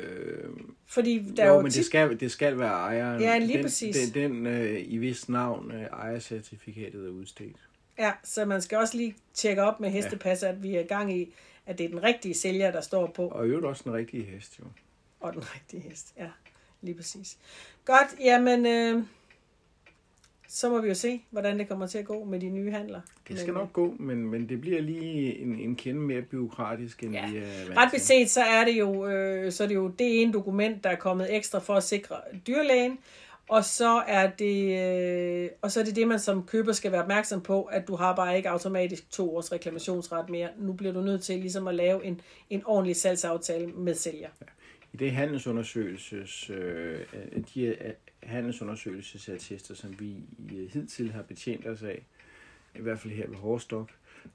Fordi 0.87 1.33
der 1.37 1.45
er 1.45 1.49
jo, 1.49 1.55
jo 1.55 1.62
men 1.62 1.71
tit... 1.71 1.79
det 1.79 1.87
skal, 1.87 2.21
det 2.21 2.31
skal 2.31 2.59
være 2.59 2.73
ejeren. 2.73 3.21
Ja, 3.23 3.38
lige 3.38 3.57
den, 3.57 3.64
præcis. 3.64 4.11
Den, 4.11 4.31
den 4.31 4.47
øh, 4.47 4.85
i 4.87 4.97
vis 4.97 5.29
navn 5.29 5.73
øh, 5.73 5.83
ejercertifikatet 5.83 7.07
er 7.07 7.11
udstedt. 7.11 7.57
Ja, 7.99 8.12
så 8.25 8.45
man 8.45 8.62
skal 8.62 8.79
også 8.79 8.97
lige 8.97 9.16
tjekke 9.35 9.62
op 9.62 9.81
med 9.81 9.90
hestepasset, 9.90 10.47
at 10.47 10.62
vi 10.62 10.77
er 10.77 10.81
i 10.81 10.87
gang 10.87 11.19
i, 11.19 11.35
at 11.66 11.79
det 11.79 11.85
er 11.85 11.88
den 11.88 12.03
rigtige 12.03 12.35
sælger, 12.35 12.71
der 12.71 12.81
står 12.81 13.07
på. 13.07 13.29
Og 13.29 13.47
i 13.47 13.49
øvrigt 13.49 13.66
også 13.66 13.83
den 13.85 13.92
rigtige 13.92 14.25
hest, 14.25 14.59
jo. 14.59 14.64
Og 15.21 15.33
den 15.33 15.42
rigtige 15.55 15.83
hest, 15.83 16.14
ja. 16.16 16.29
Lige 16.87 16.96
præcis. 16.96 17.38
Godt, 17.85 18.20
jamen, 18.20 18.66
øh, 18.66 19.03
så 20.49 20.68
må 20.70 20.81
vi 20.81 20.88
jo 20.88 20.94
se, 20.94 21.25
hvordan 21.31 21.59
det 21.59 21.68
kommer 21.68 21.87
til 21.87 21.99
at 21.99 22.05
gå 22.05 22.25
med 22.25 22.40
de 22.40 22.49
nye 22.49 22.70
handler. 22.70 23.01
Det 23.29 23.38
skal 23.38 23.53
Men, 23.53 23.57
øh, 23.57 23.62
nok 23.62 23.72
gå, 23.72 23.94
men, 23.99 24.27
men 24.27 24.49
det 24.49 24.61
bliver 24.61 24.81
lige 24.83 25.38
en, 25.38 25.59
en 25.59 25.77
kende 25.77 26.01
mere 26.01 26.22
byråkratisk, 26.22 27.03
end 27.03 27.12
Ja. 27.12 27.31
vi 27.31 27.37
er 27.38 27.42
Ret 27.77 27.92
beset, 27.92 28.31
så 28.31 28.40
er 28.40 28.64
det 28.64 28.79
jo, 28.79 29.07
øh, 29.07 29.53
så 29.53 29.64
er 29.64 29.68
det 29.68 29.75
jo 29.75 29.88
det 29.88 30.22
ene 30.22 30.33
dokument, 30.33 30.85
der 30.85 30.90
er 30.90 30.96
kommet 30.96 31.37
ekstra 31.37 31.59
for 31.59 31.75
at 31.75 31.83
sikre 31.83 32.16
dyrlægen, 32.46 32.99
og 33.49 33.64
så 33.64 34.03
er 34.07 34.31
det, 34.31 34.81
øh, 35.44 35.51
og 35.62 35.72
så 35.72 35.81
er 35.81 35.85
det 35.85 35.96
det, 35.96 36.09
man 36.09 36.20
som 36.20 36.46
køber 36.46 36.72
skal 36.72 36.92
være 36.92 37.03
opmærksom 37.03 37.40
på, 37.40 37.62
at 37.62 37.88
du 37.88 37.96
har 37.96 38.14
bare 38.16 38.37
ikke 38.37 38.51
automatisk 38.51 39.11
to 39.11 39.37
års 39.37 39.53
reklamationsret 39.53 40.29
mere. 40.29 40.49
Nu 40.59 40.72
bliver 40.72 40.92
du 40.92 41.01
nødt 41.01 41.22
til 41.22 41.38
ligesom 41.38 41.68
at 41.68 41.75
lave 41.75 42.05
en, 42.05 42.20
en 42.51 42.62
ordentlig 42.64 42.96
salgsaftale 42.96 43.66
med 43.66 43.94
sælger. 43.94 44.29
I 44.97 44.99
det 44.99 45.13
handelsundersøgelses, 45.13 46.51
øh, 46.51 47.01
de 47.55 47.63
øh, 47.63 47.75
handelsundersøgelsesattester, 48.23 49.75
som 49.75 50.01
vi 50.01 50.17
øh, 50.53 50.71
hidtil 50.73 51.13
har 51.13 51.23
betjent 51.23 51.67
os 51.67 51.83
af, 51.83 52.07
i 52.79 52.81
hvert 52.81 52.99
fald 52.99 53.15
her 53.15 53.29
ved 53.29 53.37
Hårstok, 53.37 53.91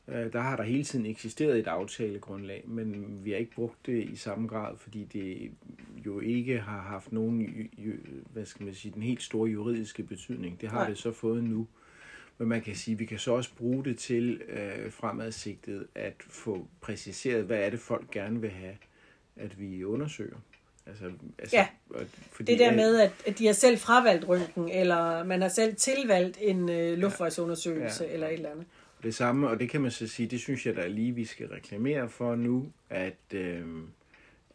øh, 0.08 0.34
der 0.34 0.40
har 0.40 0.56
der 0.56 0.64
hele 0.64 0.84
tiden 0.84 1.06
eksisteret 1.06 1.60
et 1.60 1.68
aftalegrundlag, 1.68 2.64
men 2.68 3.20
vi 3.26 3.32
har 3.32 3.38
ikke 3.38 3.52
brugt 3.52 3.86
det 3.86 4.04
i 4.04 4.16
samme 4.16 4.48
grad, 4.48 4.78
fordi 4.78 5.04
det 5.04 5.52
jo 6.06 6.20
ikke 6.20 6.60
har 6.60 6.82
haft 6.82 7.12
nogen, 7.12 7.70
hvad 8.34 8.46
skal 8.46 8.66
man 8.66 8.74
sige, 8.74 8.94
den 8.94 9.04
helt 9.04 9.22
store 9.22 9.50
juridiske 9.50 10.04
betydning. 10.04 10.62
Det 10.62 10.70
har 10.70 10.80
Nej. 10.80 10.90
det 10.90 10.98
så 10.98 11.12
fået 11.12 11.44
nu. 11.44 11.68
Men 12.38 12.48
man 12.48 12.62
kan 12.62 12.76
sige, 12.76 12.94
at 12.94 13.00
vi 13.00 13.06
kan 13.06 13.20
så 13.20 13.32
også 13.32 13.56
bruge 13.56 13.84
det 13.84 13.98
til 13.98 14.42
øh, 14.42 14.92
fremadsigtet 14.92 15.88
at 15.96 16.16
få 16.30 16.68
præciseret, 16.82 17.46
hvad 17.46 17.58
er 17.58 17.70
det 17.70 17.80
folk 17.80 18.12
gerne 18.12 18.42
vil 18.42 18.50
have, 18.50 18.78
at 19.36 19.60
vi 19.60 19.84
undersøger. 19.84 20.38
Altså, 20.86 21.12
altså, 21.40 21.56
ja, 21.56 21.68
fordi, 22.32 22.52
det 22.52 22.60
der 22.60 22.76
med, 22.76 23.00
at, 23.00 23.12
at 23.28 23.40
de 23.40 23.46
har 23.46 23.54
selv 23.54 23.78
fravalgt 23.78 24.28
røntgen, 24.28 24.70
eller 24.70 25.24
man 25.24 25.42
har 25.42 25.50
selv 25.50 25.76
tilvalgt 25.76 26.38
en 26.42 26.70
øh, 26.70 26.98
luftvejsundersøgelse, 26.98 28.04
ja, 28.04 28.10
ja. 28.10 28.14
eller 28.14 28.28
et 28.28 28.34
eller 28.34 28.50
andet. 28.50 28.66
Det 29.04 29.16
samme, 29.16 29.50
og 29.50 29.60
det 29.60 29.70
kan 29.70 29.82
man 29.82 29.92
så 29.92 30.08
sige, 30.08 30.28
det 30.28 30.40
synes 30.40 30.66
jeg, 30.66 30.76
der 30.76 30.82
er 30.82 30.88
lige, 30.88 31.16
vi 31.16 31.26
skal 31.26 31.48
reklamere 31.48 32.10
for 32.10 32.36
nu, 32.36 32.72
at, 32.90 33.34
øh, 33.34 33.66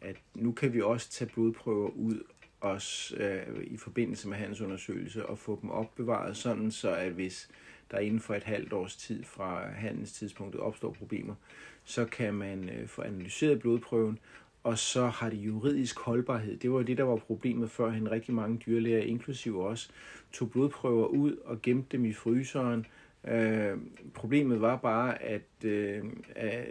at 0.01 0.15
nu 0.33 0.51
kan 0.51 0.73
vi 0.73 0.81
også 0.81 1.11
tage 1.11 1.29
blodprøver 1.33 1.89
ud 1.89 2.23
også 2.61 3.15
øh, 3.15 3.63
i 3.63 3.77
forbindelse 3.77 4.27
med 4.27 4.37
hans 4.37 4.61
undersøgelse 4.61 5.25
og 5.25 5.37
få 5.37 5.59
dem 5.61 5.69
opbevaret, 5.69 6.37
sådan 6.37 6.71
så 6.71 6.91
at 6.91 7.11
hvis 7.11 7.49
der 7.91 7.99
inden 7.99 8.19
for 8.19 8.35
et 8.35 8.43
halvt 8.43 8.73
års 8.73 8.95
tid 8.95 9.23
fra 9.23 9.67
handels 9.71 10.11
tidspunktet 10.11 10.61
opstår 10.61 10.91
problemer, 10.91 11.35
så 11.83 12.05
kan 12.05 12.33
man 12.33 12.69
øh, 12.69 12.87
få 12.87 13.01
analyseret 13.01 13.59
blodprøven, 13.59 14.19
og 14.63 14.77
så 14.77 15.07
har 15.07 15.29
det 15.29 15.37
juridisk 15.37 15.99
holdbarhed. 15.99 16.57
Det 16.57 16.71
var 16.71 16.81
det, 16.81 16.97
der 16.97 17.03
var 17.03 17.15
problemet 17.15 17.71
før, 17.71 17.91
en 17.91 18.11
rigtig 18.11 18.33
mange 18.33 18.57
dyrlæger, 18.57 18.99
inklusive 18.99 19.65
os, 19.65 19.91
tog 20.31 20.51
blodprøver 20.51 21.07
ud 21.07 21.35
og 21.45 21.61
gemte 21.61 21.97
dem 21.97 22.05
i 22.05 22.13
fryseren. 22.13 22.85
Øh, 23.27 23.77
problemet 24.13 24.61
var 24.61 24.75
bare, 24.75 25.23
at, 25.23 25.65
øh, 25.65 26.03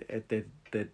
at 0.08 0.30
da, 0.30 0.42
da 0.72 0.84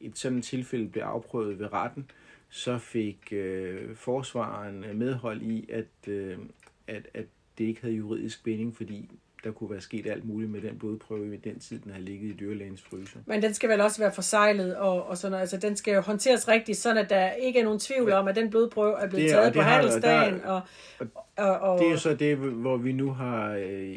et 0.00 0.18
sådan 0.18 0.42
tilfælde 0.42 0.88
blev 0.88 1.02
afprøvet 1.02 1.58
ved 1.58 1.72
retten, 1.72 2.10
så 2.48 2.78
fik 2.78 3.32
øh, 3.32 3.96
forsvaren 3.96 4.84
medhold 4.94 5.42
i, 5.42 5.70
at, 5.70 6.08
øh, 6.08 6.38
at, 6.86 7.08
at 7.14 7.26
det 7.58 7.64
ikke 7.64 7.80
havde 7.80 7.94
juridisk 7.94 8.44
binding, 8.44 8.76
fordi 8.76 9.10
der 9.44 9.52
kunne 9.52 9.70
være 9.70 9.80
sket 9.80 10.06
alt 10.06 10.24
muligt 10.24 10.50
med 10.50 10.60
den 10.60 10.78
blodprøve 10.78 11.34
i 11.34 11.36
den 11.36 11.58
tid, 11.58 11.78
den 11.78 11.92
har 11.92 12.00
ligget 12.00 12.28
i 12.28 12.32
dyrlægens 12.32 12.82
fryser. 12.82 13.18
Men 13.26 13.42
den 13.42 13.54
skal 13.54 13.68
vel 13.68 13.80
også 13.80 14.02
være 14.02 14.12
forsejlet, 14.12 14.76
og, 14.76 15.06
og 15.06 15.18
sådan 15.18 15.38
altså 15.38 15.56
den 15.56 15.76
skal 15.76 15.94
jo 15.94 16.00
håndteres 16.00 16.48
rigtigt, 16.48 16.78
sådan 16.78 17.04
at 17.04 17.10
der 17.10 17.30
ikke 17.30 17.60
er 17.60 17.64
nogen 17.64 17.78
tvivl 17.78 18.12
om, 18.12 18.28
at 18.28 18.36
den 18.36 18.50
blodprøve 18.50 18.98
er 18.98 19.08
blevet 19.08 19.22
det, 19.22 19.30
taget 19.30 19.54
på 19.54 19.60
har, 19.60 19.70
handelsdagen. 19.70 20.44
Og, 20.44 20.60
og, 20.98 21.06
og, 21.36 21.58
og, 21.58 21.78
det 21.78 21.86
er 21.86 21.90
jo 21.90 21.98
så 21.98 22.14
det, 22.14 22.36
hvor 22.36 22.76
vi 22.76 22.92
nu 22.92 23.12
har 23.12 23.52
øh, 23.52 23.88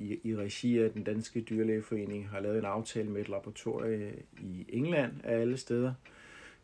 i, 0.00 0.20
i 0.24 0.36
regi 0.36 0.78
af 0.78 0.90
den 0.90 1.04
danske 1.04 1.40
dyrlægeforening 1.40 2.28
har 2.28 2.40
lavet 2.40 2.58
en 2.58 2.64
aftale 2.64 3.08
med 3.08 3.20
et 3.20 3.28
laboratorie 3.28 4.12
i 4.40 4.66
England 4.68 5.12
af 5.24 5.40
alle 5.40 5.56
steder, 5.56 5.92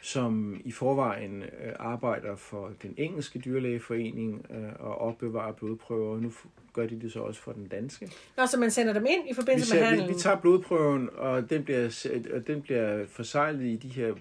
som 0.00 0.60
i 0.64 0.72
forvejen 0.72 1.42
øh, 1.42 1.72
arbejder 1.78 2.36
for 2.36 2.72
den 2.82 2.94
engelske 2.96 3.38
dyrlægeforening 3.38 4.46
øh, 4.50 4.86
og 4.86 4.98
opbevarer 4.98 5.52
blodprøver. 5.52 6.20
Nu 6.20 6.32
gør 6.72 6.86
de 6.86 7.00
det 7.00 7.12
så 7.12 7.20
også 7.20 7.40
for 7.40 7.52
den 7.52 7.66
danske. 7.66 8.12
Nå, 8.36 8.46
så 8.46 8.60
man 8.60 8.70
sender 8.70 8.92
dem 8.92 9.06
ind 9.08 9.30
i 9.30 9.34
forbindelse 9.34 9.74
vi, 9.74 9.78
med 9.78 9.86
handelen? 9.86 10.08
Vi, 10.08 10.14
vi 10.14 10.20
tager 10.20 10.36
blodprøven, 10.36 11.08
og 11.16 11.50
den 11.50 11.64
bliver, 11.64 12.08
og 12.34 12.46
den 12.46 12.62
bliver 12.62 13.06
forsejlet 13.06 13.64
i, 13.64 13.76
de 13.76 13.88
her, 13.88 14.14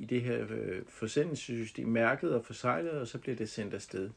i 0.00 0.06
det 0.10 0.20
her 0.20 0.40
øh, 0.40 0.82
forsendelsessystem, 0.88 1.88
mærket 1.88 2.34
og 2.34 2.44
forsejlet, 2.44 2.90
og 2.90 3.06
så 3.06 3.18
bliver 3.18 3.36
det 3.36 3.50
sendt 3.50 3.74
afsted. 3.74 4.10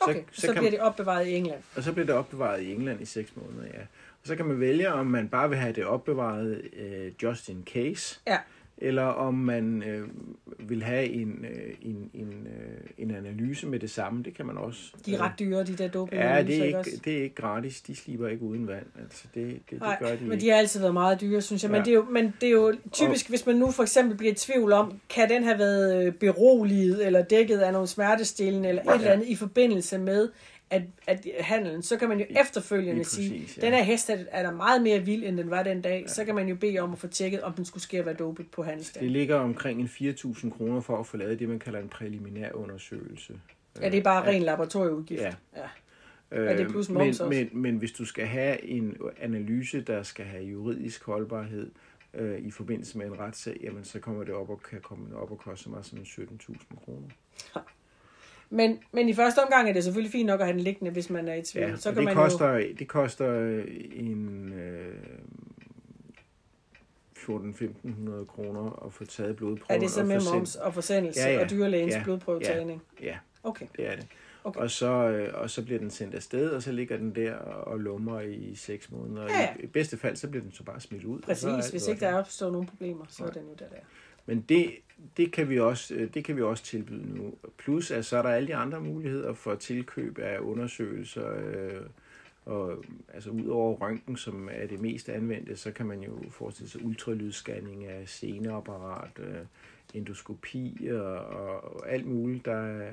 Okay, 0.00 0.22
så, 0.30 0.40
så, 0.40 0.46
så 0.46 0.52
bliver 0.52 0.70
det 0.70 0.80
opbevaret 0.80 1.26
i 1.26 1.34
England? 1.34 1.60
Og 1.76 1.82
så 1.82 1.92
bliver 1.92 2.06
det 2.06 2.14
opbevaret 2.14 2.62
i 2.62 2.72
England 2.72 3.00
i 3.00 3.04
seks 3.04 3.36
måneder, 3.36 3.66
ja. 3.74 3.80
Og 4.22 4.28
så 4.28 4.36
kan 4.36 4.46
man 4.46 4.60
vælge, 4.60 4.92
om 4.92 5.06
man 5.06 5.28
bare 5.28 5.48
vil 5.48 5.58
have 5.58 5.72
det 5.72 5.84
opbevaret 5.84 6.62
uh, 6.72 7.22
just 7.22 7.48
in 7.48 7.62
case. 7.66 8.20
Ja 8.26 8.38
eller 8.84 9.02
om 9.02 9.34
man 9.34 9.82
øh, 9.82 10.08
vil 10.58 10.82
have 10.82 11.08
en, 11.08 11.46
øh, 11.50 11.74
en, 11.82 12.10
en, 12.14 12.46
øh, 12.46 12.80
en 12.98 13.10
analyse 13.10 13.66
med 13.66 13.78
det 13.78 13.90
samme. 13.90 14.22
Det 14.22 14.34
kan 14.34 14.46
man 14.46 14.56
også. 14.56 14.80
De 15.06 15.14
er 15.14 15.20
ret 15.20 15.32
dyre, 15.38 15.64
de 15.64 15.76
der 15.76 15.88
doping 15.88 16.22
Ja, 16.22 16.42
det 16.42 16.58
er, 16.58 16.64
ikke, 16.64 17.00
det 17.04 17.18
er 17.18 17.22
ikke 17.22 17.34
gratis. 17.34 17.80
De 17.80 17.96
slipper 17.96 18.28
ikke 18.28 18.42
uden 18.42 18.68
vand. 18.68 18.86
Altså, 19.02 19.24
det, 19.34 19.58
det, 19.70 19.80
Nej, 19.80 19.96
det 20.00 20.08
gør 20.08 20.16
de 20.16 20.24
men 20.24 20.40
de 20.40 20.48
har 20.48 20.56
altid 20.56 20.80
været 20.80 20.92
meget 20.92 21.20
dyre, 21.20 21.40
synes 21.40 21.62
jeg. 21.62 21.70
Ja. 21.70 21.76
Men, 21.76 21.84
det 21.84 21.90
er 21.90 21.94
jo, 21.94 22.06
men 22.10 22.34
det 22.40 22.46
er 22.46 22.52
jo 22.52 22.74
typisk, 22.92 23.26
og, 23.26 23.28
hvis 23.28 23.46
man 23.46 23.56
nu 23.56 23.70
for 23.70 23.82
eksempel 23.82 24.16
bliver 24.16 24.32
i 24.32 24.36
tvivl 24.36 24.72
om, 24.72 25.00
kan 25.08 25.28
den 25.28 25.44
have 25.44 25.58
været 25.58 26.06
øh, 26.06 26.12
beroliget 26.12 27.06
eller 27.06 27.22
dækket 27.22 27.58
af 27.58 27.72
nogle 27.72 27.88
smertestillende 27.88 28.68
eller 28.68 28.82
et 28.82 28.86
ja. 28.86 28.94
eller 28.94 29.10
andet 29.10 29.26
i 29.26 29.34
forbindelse 29.34 29.98
med, 29.98 30.28
at, 30.72 30.82
at 31.06 31.26
handelen, 31.40 31.82
så 31.82 31.96
kan 31.96 32.08
man 32.08 32.18
jo 32.18 32.26
efterfølgende 32.40 33.02
præcis, 33.02 33.14
sige, 33.14 33.48
ja. 33.56 33.66
den 33.66 33.74
her 33.74 33.82
hest 33.82 34.10
er 34.10 34.42
der 34.42 34.52
meget 34.52 34.82
mere 34.82 35.00
vild, 35.00 35.24
end 35.24 35.38
den 35.38 35.50
var 35.50 35.62
den 35.62 35.82
dag. 35.82 36.00
Ja. 36.00 36.08
Så 36.08 36.24
kan 36.24 36.34
man 36.34 36.48
jo 36.48 36.54
bede 36.54 36.78
om 36.78 36.92
at 36.92 36.98
få 36.98 37.06
tjekket, 37.06 37.42
om 37.42 37.52
den 37.52 37.64
skulle 37.64 37.82
ske 37.82 37.98
at 37.98 38.06
være 38.06 38.14
dopet 38.14 38.50
på 38.50 38.62
handelsdagen. 38.62 39.04
Det 39.04 39.12
ligger 39.12 39.36
omkring 39.36 39.80
en 39.80 39.86
4.000 39.86 40.50
kroner 40.50 40.80
for 40.80 40.98
at 40.98 41.06
få 41.06 41.16
lavet 41.16 41.38
det, 41.38 41.48
man 41.48 41.58
kalder 41.58 41.78
en 41.78 41.88
præliminær 41.88 42.52
undersøgelse. 42.52 43.40
Ja, 43.80 43.88
det 43.88 43.98
er 43.98 44.02
bare 44.02 44.26
ren 44.26 44.42
laboratorieudgift. 44.42 45.22
Ja. 45.22 45.32
ja. 45.56 45.62
Er 46.30 46.56
det 46.56 46.68
plus 46.68 46.88
men, 46.88 47.14
men, 47.28 47.48
men 47.52 47.76
hvis 47.76 47.92
du 47.92 48.04
skal 48.04 48.26
have 48.26 48.64
en 48.64 48.96
analyse, 49.20 49.80
der 49.80 50.02
skal 50.02 50.24
have 50.24 50.44
juridisk 50.44 51.04
holdbarhed 51.04 51.70
øh, 52.14 52.38
i 52.38 52.50
forbindelse 52.50 52.98
med 52.98 53.06
en 53.06 53.18
retssag, 53.18 53.56
jamen 53.62 53.84
så 53.84 54.00
kommer 54.00 54.24
det 54.24 54.34
op 54.34 54.50
og 54.50 54.62
kan 54.62 54.80
komme 54.80 55.16
op 55.16 55.30
og 55.30 55.38
koste 55.38 55.70
mig 55.70 55.84
sådan 55.84 56.04
17.000 56.04 56.84
kroner. 56.84 57.08
Men, 58.52 58.78
men 58.92 59.08
i 59.08 59.14
første 59.14 59.38
omgang 59.38 59.68
er 59.68 59.72
det 59.72 59.84
selvfølgelig 59.84 60.12
fint 60.12 60.26
nok 60.26 60.40
at 60.40 60.46
have 60.46 60.56
den 60.56 60.64
liggende, 60.64 60.90
hvis 60.90 61.10
man 61.10 61.28
er 61.28 61.34
i 61.34 61.42
tvivl. 61.42 61.68
Ja, 61.68 61.76
så 61.76 61.90
kan 61.90 61.96
det, 61.96 62.04
man 62.04 62.14
koster, 62.14 62.52
jo... 62.52 62.66
det 62.78 62.88
koster 62.88 63.62
en 63.92 64.52
øh, 64.52 64.94
14-1500 67.16 68.24
kroner 68.24 68.86
at 68.86 68.92
få 68.92 69.04
taget 69.04 69.36
blodprøver. 69.36 69.76
Er 69.76 69.78
det 69.78 69.90
så 69.90 70.04
med 70.04 70.20
moms 70.32 70.56
og 70.56 70.74
forsendelse 70.74 71.20
ja, 71.20 71.32
ja, 71.32 71.42
og 71.42 71.50
dyrlægens 71.50 71.94
ja, 71.94 72.02
blodprøvetagning? 72.04 72.82
Ja, 73.00 73.06
ja, 73.06 73.18
okay. 73.42 73.66
det 73.76 73.86
er 73.86 73.96
det. 73.96 74.06
Okay. 74.44 74.60
Og, 74.60 74.70
så, 74.70 74.86
øh, 74.86 75.34
og 75.34 75.50
så 75.50 75.64
bliver 75.64 75.78
den 75.78 75.90
sendt 75.90 76.14
afsted, 76.14 76.50
og 76.50 76.62
så 76.62 76.72
ligger 76.72 76.96
den 76.96 77.14
der 77.14 77.34
og 77.34 77.80
lummer 77.80 78.20
i 78.20 78.54
seks 78.54 78.90
måneder. 78.90 79.22
Ja, 79.22 79.40
ja. 79.40 79.48
I, 79.60 79.66
bedste 79.66 79.96
fald, 79.96 80.16
så 80.16 80.28
bliver 80.28 80.42
den 80.42 80.52
så 80.52 80.64
bare 80.64 80.80
smidt 80.80 81.04
ud. 81.04 81.20
Præcis, 81.20 81.68
hvis 81.70 81.88
ikke 81.88 82.00
der 82.00 82.14
opstår 82.14 82.50
nogen 82.50 82.66
problemer, 82.66 83.04
så 83.08 83.24
ja. 83.24 83.28
er 83.28 83.32
den 83.32 83.42
jo 83.42 83.54
der 83.58 83.68
der. 83.68 83.76
Men 84.26 84.40
det, 84.48 84.70
det, 85.16 85.32
kan 85.32 85.48
vi 85.48 85.60
også, 85.60 85.94
øh, 85.94 86.14
det 86.14 86.24
kan 86.24 86.36
vi 86.36 86.42
også 86.42 86.64
tilbyde 86.64 87.16
nu. 87.16 87.34
Plus, 87.58 87.90
at 87.90 88.04
så 88.04 88.16
er 88.16 88.22
der 88.22 88.30
alle 88.30 88.48
de 88.48 88.54
andre 88.54 88.80
muligheder 88.80 89.34
for 89.34 89.54
tilkøb 89.54 90.18
af 90.18 90.38
undersøgelser. 90.38 91.36
Øh, 91.36 91.80
og 92.46 92.84
altså 93.14 93.30
ud 93.30 93.46
over 93.46 93.76
røntgen, 93.76 94.16
som 94.16 94.48
er 94.52 94.66
det 94.66 94.80
mest 94.80 95.08
anvendte, 95.08 95.56
så 95.56 95.70
kan 95.70 95.86
man 95.86 96.00
jo 96.00 96.18
forestille 96.30 96.70
sig 96.70 96.84
ultralydsscanning 96.84 97.86
af 97.86 98.08
seneapparat, 98.08 99.10
øh, 99.18 99.34
endoskopi 99.94 100.88
og, 100.92 101.16
og 101.16 101.92
alt 101.92 102.06
muligt. 102.06 102.44
Der, 102.44 102.90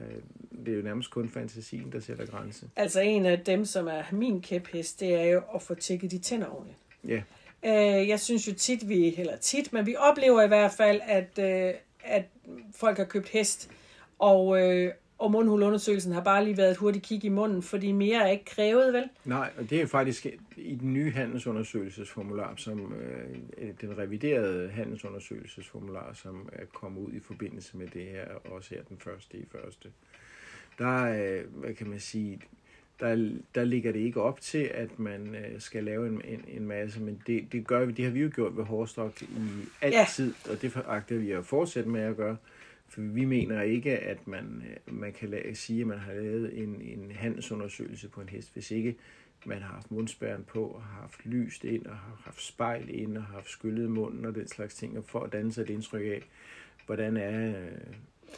det 0.65 0.74
er 0.74 0.78
jo 0.78 0.82
nærmest 0.82 1.12
kun 1.12 1.30
fantasien, 1.30 1.92
der 1.92 2.00
sætter 2.00 2.26
grænse. 2.26 2.70
Altså 2.76 3.02
en 3.02 3.26
af 3.26 3.39
dem, 3.39 3.65
som 3.65 3.88
er 3.88 4.04
min 4.12 4.42
kæphest, 4.42 5.00
det 5.00 5.13
er 5.13 5.24
jo 5.24 5.42
at 5.56 5.62
få 5.62 5.76
tjekket 5.76 6.12
de 6.12 6.20
tænder 6.20 6.48
ordentligt. 6.48 6.80
Ja. 7.08 7.22
Øh, 7.65 8.08
jeg 8.08 8.19
synes 8.19 8.48
jo 8.48 8.54
tit, 8.54 8.89
vi, 8.89 9.15
eller 9.17 9.38
tit, 9.38 9.74
men 9.74 9.86
vi 9.86 9.95
oplever 9.95 10.41
i 10.41 10.48
hvert 10.48 10.72
fald, 10.72 11.02
at, 11.04 11.39
øh, 11.39 11.74
at 12.04 12.26
folk 12.76 12.98
har 12.98 13.06
købt 13.06 13.30
hest, 13.30 13.72
og, 14.19 14.62
øh, 14.62 14.93
og 15.17 15.32
mundhulundersøgelsen 15.32 16.13
har 16.13 16.22
bare 16.22 16.43
lige 16.43 16.58
været 16.58 16.72
et 16.72 16.78
hurtigt 16.78 17.06
kig 17.06 17.26
i 17.26 17.30
munden, 17.30 17.62
fordi 17.62 17.91
mere 17.91 18.24
er 18.24 18.28
ikke 18.28 18.45
krævet, 18.45 18.93
vel? 18.93 19.10
Nej, 19.26 19.52
og 19.58 19.69
det 19.69 19.82
er 19.82 19.86
faktisk 19.86 20.26
i 20.58 20.76
den 20.76 20.93
nye 20.93 21.12
handelsundersøgelsesformular, 21.12 22.54
som 22.56 22.93
øh, 22.93 23.74
den 23.82 23.98
reviderede 23.98 24.69
handelsundersøgelsesformular, 24.69 26.13
som 26.13 26.50
er 26.54 26.65
kommet 26.74 27.02
ud 27.02 27.13
i 27.13 27.19
forbindelse 27.19 27.78
med 27.78 27.88
det 27.88 28.06
her, 28.06 28.26
også 28.52 28.76
her 28.76 28.84
den 28.84 28.98
første 29.00 29.38
i 29.38 29.45
første. 29.52 29.89
Der 30.78 31.04
øh, 31.04 31.54
hvad 31.54 31.74
kan 31.74 31.88
man 31.88 32.00
sige, 32.00 32.39
der, 33.00 33.30
der 33.56 33.64
ligger 33.64 33.92
det 33.92 34.00
ikke 34.00 34.22
op 34.22 34.42
til, 34.42 34.72
at 34.74 35.00
man 35.00 35.36
øh, 35.36 35.60
skal 35.62 35.84
lave 35.84 36.08
en, 36.08 36.22
en, 36.26 36.46
en 36.48 36.68
masse, 36.68 37.02
men 37.02 37.22
det, 37.28 37.52
det 37.52 37.68
gør 37.68 37.86
vi, 37.86 37.92
det 37.92 38.06
har 38.06 38.12
vi 38.12 38.22
jo 38.22 38.32
gjort 38.36 38.58
ved 38.58 38.64
Hårstok 38.64 39.22
i 39.22 39.26
altid, 39.82 40.34
ja. 40.46 40.52
og 40.52 40.62
det 40.62 40.78
agter 40.88 41.18
vi 41.18 41.32
at 41.32 41.46
fortsætte 41.46 41.90
med 41.90 42.02
at 42.02 42.16
gøre, 42.16 42.38
for 42.88 43.02
vi 43.02 43.26
mener 43.26 43.62
ikke, 43.62 43.98
at 43.98 44.28
man, 44.28 44.64
øh, 44.70 44.96
man 44.96 45.14
kan 45.14 45.30
lade, 45.30 45.56
sige, 45.56 45.82
at 45.82 45.88
man 45.88 46.00
har 46.00 46.14
lavet 46.14 46.58
en, 46.58 46.82
en 46.82 47.12
handelsundersøgelse 47.16 48.10
på 48.10 48.22
en 48.22 48.30
hest, 48.30 48.54
hvis 48.54 48.72
ikke 48.72 48.96
man 49.46 49.62
har 49.62 49.74
haft 49.74 49.92
mundspæren 49.92 50.44
på, 50.44 50.66
og 50.66 50.82
har 50.82 51.02
haft 51.02 51.26
lyst 51.26 51.64
ind, 51.64 51.86
og 51.86 51.96
har 51.96 52.22
haft 52.26 52.42
spejl 52.42 52.90
ind, 52.90 53.18
og 53.18 53.24
har 53.24 53.34
haft 53.34 53.50
skyllet 53.50 53.92
munden 53.92 54.26
og 54.26 54.36
den 54.36 54.48
slags 54.48 54.76
ting, 54.76 54.98
og 54.98 55.04
for 55.08 55.20
at 55.20 55.32
danne 55.32 55.54
sig 55.54 55.62
et 55.62 55.70
indtryk 55.70 56.02
af, 56.02 56.22
hvordan 56.86 57.18
er, 57.18 57.54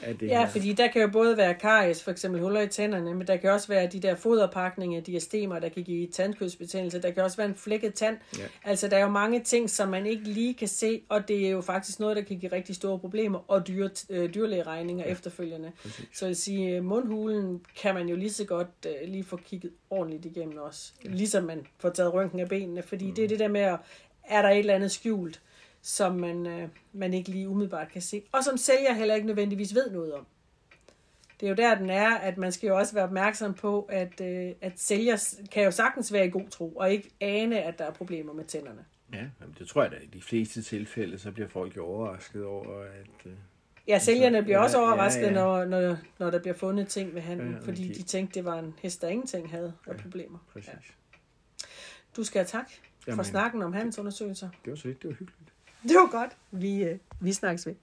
af 0.02 0.18
det 0.18 0.28
Ja, 0.28 0.40
her. 0.40 0.48
fordi 0.48 0.74
der 0.74 0.88
kan 0.88 1.02
jo 1.02 1.08
både 1.08 1.38
være 1.38 1.54
karies, 1.54 2.04
for 2.04 2.12
eksempel 2.12 2.42
huller 2.42 2.62
i 2.62 2.68
tænderne, 2.68 3.14
men 3.14 3.28
der 3.28 3.38
kan 3.38 3.52
også 3.52 3.68
være 3.68 3.88
de 3.88 4.00
der 4.00 4.16
foderpakninger, 4.16 5.02
diastemer, 5.02 5.60
der 5.60 5.70
kan 5.70 5.84
give 5.84 6.08
tandkødsbetændelse. 6.08 7.02
Der 7.02 7.12
kan 7.12 7.24
også 7.24 7.38
være 7.38 7.48
en 7.48 7.56
flækket 7.56 7.94
tand. 7.94 8.18
Ja. 8.38 8.44
Altså, 8.64 8.88
der 8.88 8.98
er 8.98 9.02
jo 9.02 9.10
mange 9.10 9.40
ting, 9.44 9.70
som 9.70 9.90
man 9.90 10.06
ikke 10.06 10.24
lige 10.24 10.54
kan 10.54 10.68
se, 10.68 11.02
og 11.10 11.28
det 11.28 11.46
er 11.46 11.50
jo 11.50 11.62
faktisk 11.62 12.00
noget, 12.00 12.16
der 12.18 12.24
kan 12.24 12.40
give 12.40 12.52
rigtig 12.52 12.76
store 12.76 13.00
problemer 13.00 13.40
og 13.48 13.68
dyre, 13.68 13.90
øh, 14.10 14.34
dyrlægeregninger 14.34 15.06
ja. 15.06 15.12
efterfølgende. 15.12 15.72
Præcis. 15.82 16.06
Så 16.14 16.26
jeg 16.26 16.36
sige, 16.36 16.76
øh, 16.76 16.84
mundhulen 16.84 17.62
kan 17.82 17.96
man 17.96 18.08
jo 18.10 18.16
lige 18.16 18.32
så 18.32 18.46
godt 18.46 18.68
øh, 18.86 19.10
lige 19.10 19.24
få 19.24 19.38
kigget 19.38 19.72
ordentligt 19.90 20.26
igennem 20.26 20.58
også. 20.58 20.92
Ja. 21.06 21.10
Ligesom 21.10 21.44
man 21.44 21.68
får 21.80 21.90
taget 21.90 22.14
røntgen 22.14 22.40
af 22.40 22.50
benene, 22.50 22.82
fordi 22.82 23.06
mm. 23.06 23.16
det 23.16 23.24
er 23.24 23.28
det 23.28 23.40
der 23.40 23.48
med, 23.48 23.62
at 23.62 23.78
er 24.24 24.42
der 24.42 24.50
et 24.50 24.60
eller 24.60 24.74
andet 24.74 24.92
skjult, 24.92 25.42
som 25.82 26.16
man, 26.16 26.48
øh, 26.48 26.70
man 26.94 27.14
ikke 27.14 27.30
lige 27.30 27.50
umiddelbart 27.50 27.90
kan 27.92 28.02
se, 28.02 28.24
og 28.32 28.44
som 28.44 28.58
sælger 28.58 28.94
heller 28.94 29.16
ikke 29.16 29.28
nødvendigvis 29.28 29.76
ved 29.76 29.92
noget 29.92 30.14
om. 30.14 30.26
Det 31.40 31.46
er 31.46 31.50
jo 31.50 31.56
der, 31.56 31.76
den 31.76 31.90
er, 31.90 32.16
at 32.16 32.38
man 32.38 32.52
skal 32.52 32.68
jo 32.68 32.78
også 32.78 32.94
være 32.94 33.04
opmærksom 33.04 33.54
på, 33.54 33.82
at, 33.90 34.22
øh, 34.22 34.52
at 34.62 34.74
sælger 34.80 35.36
kan 35.52 35.64
jo 35.64 35.72
sagtens 35.72 36.14
være 36.14 36.26
i 36.26 36.30
god 36.30 36.50
tro, 36.50 36.70
og 36.76 36.92
ikke 36.92 37.10
ane, 37.22 37.62
at 37.62 37.80
der 37.80 37.86
er 37.86 37.92
problemer 37.94 38.34
med 38.34 38.46
tænderne. 38.46 38.86
Ja, 39.14 39.18
jamen, 39.42 39.56
det 39.60 39.68
tror 39.68 39.82
jeg 39.84 39.92
da. 39.92 39.96
I 39.98 40.06
de 40.06 40.22
fleste 40.22 40.62
tilfælde, 40.62 41.20
så 41.20 41.32
bliver 41.32 41.48
folk 41.48 41.78
jo 41.78 41.86
overrasket 41.86 42.46
over, 42.46 42.82
at... 42.84 43.26
Øh, 43.26 43.32
Ja, 43.88 44.00
sælgerne 44.00 44.44
bliver 44.44 44.58
Ja, 44.58 44.64
også 44.64 44.78
ja, 44.80 44.84
overrasket, 44.84 45.22
ja. 45.24 45.32
Når, 45.32 45.66
når, 45.66 45.98
når 46.20 46.30
der 46.30 46.40
bliver 46.40 46.54
fundet 46.54 46.88
ting 46.88 47.16
ved 47.16 47.22
handlen, 47.22 47.48
Ja, 47.50 47.54
ja, 47.56 47.60
ja, 47.62 47.68
fordi 47.68 47.88
de- 47.88 47.94
de 47.94 48.04
tænkte, 48.04 48.34
det 48.36 48.46
var 48.46 48.60
en 48.60 48.74
hest, 48.82 49.02
der 49.02 49.08
ingenting 49.08 49.50
havde 49.52 49.74
af 49.88 49.98
problemer. 49.98 50.38
præcis. 50.54 50.68
Ja. 50.68 50.74
Ja. 50.74 51.68
Du 52.16 52.24
skal 52.24 52.40
have 52.40 52.48
tak 52.48 52.70
for 52.72 53.12
Jamen. 53.12 53.26
snakken 53.26 53.62
om 53.62 53.74
handelsundersøgelser. 53.74 54.50
Det 54.66 54.72
var 54.72 54.78
så 54.78 54.88
lidt, 54.88 55.02
det 55.04 55.08
var 55.10 55.16
hyggeligt. 55.16 55.51
Det 55.84 55.96
var 55.96 56.12
godt. 56.12 56.38
Vi, 56.52 56.84
øh, 56.84 57.00
vi 57.22 57.34
snakkes 57.34 57.68
ved. 57.68 57.76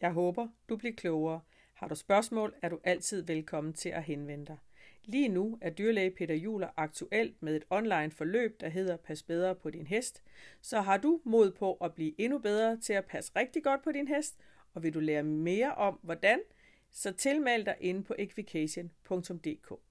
Jeg 0.00 0.12
håber, 0.12 0.48
du 0.68 0.76
bliver 0.76 0.94
klogere. 0.94 1.40
Har 1.74 1.88
du 1.88 1.94
spørgsmål, 1.94 2.54
er 2.62 2.68
du 2.68 2.78
altid 2.84 3.22
velkommen 3.22 3.72
til 3.72 3.88
at 3.88 4.02
henvende 4.02 4.46
dig. 4.46 4.56
Lige 5.04 5.28
nu 5.28 5.58
er 5.60 5.70
dyrlæge 5.70 6.10
Peter 6.10 6.34
Juler 6.34 6.68
aktuelt 6.76 7.42
med 7.42 7.56
et 7.56 7.64
online 7.70 8.10
forløb, 8.10 8.60
der 8.60 8.68
hedder 8.68 8.96
Pas 8.96 9.22
bedre 9.22 9.54
på 9.54 9.70
din 9.70 9.86
hest. 9.86 10.22
Så 10.60 10.80
har 10.80 10.96
du 10.96 11.20
mod 11.24 11.50
på 11.50 11.74
at 11.74 11.94
blive 11.94 12.20
endnu 12.20 12.38
bedre 12.38 12.76
til 12.76 12.92
at 12.92 13.04
passe 13.04 13.32
rigtig 13.36 13.64
godt 13.64 13.82
på 13.82 13.92
din 13.92 14.08
hest, 14.08 14.38
og 14.74 14.82
vil 14.82 14.94
du 14.94 15.00
lære 15.00 15.22
mere 15.22 15.74
om 15.74 15.98
hvordan, 16.02 16.40
så 16.90 17.12
tilmeld 17.12 17.64
dig 17.64 17.76
inde 17.80 18.02
på 18.02 18.14
equication.dk. 18.18 19.89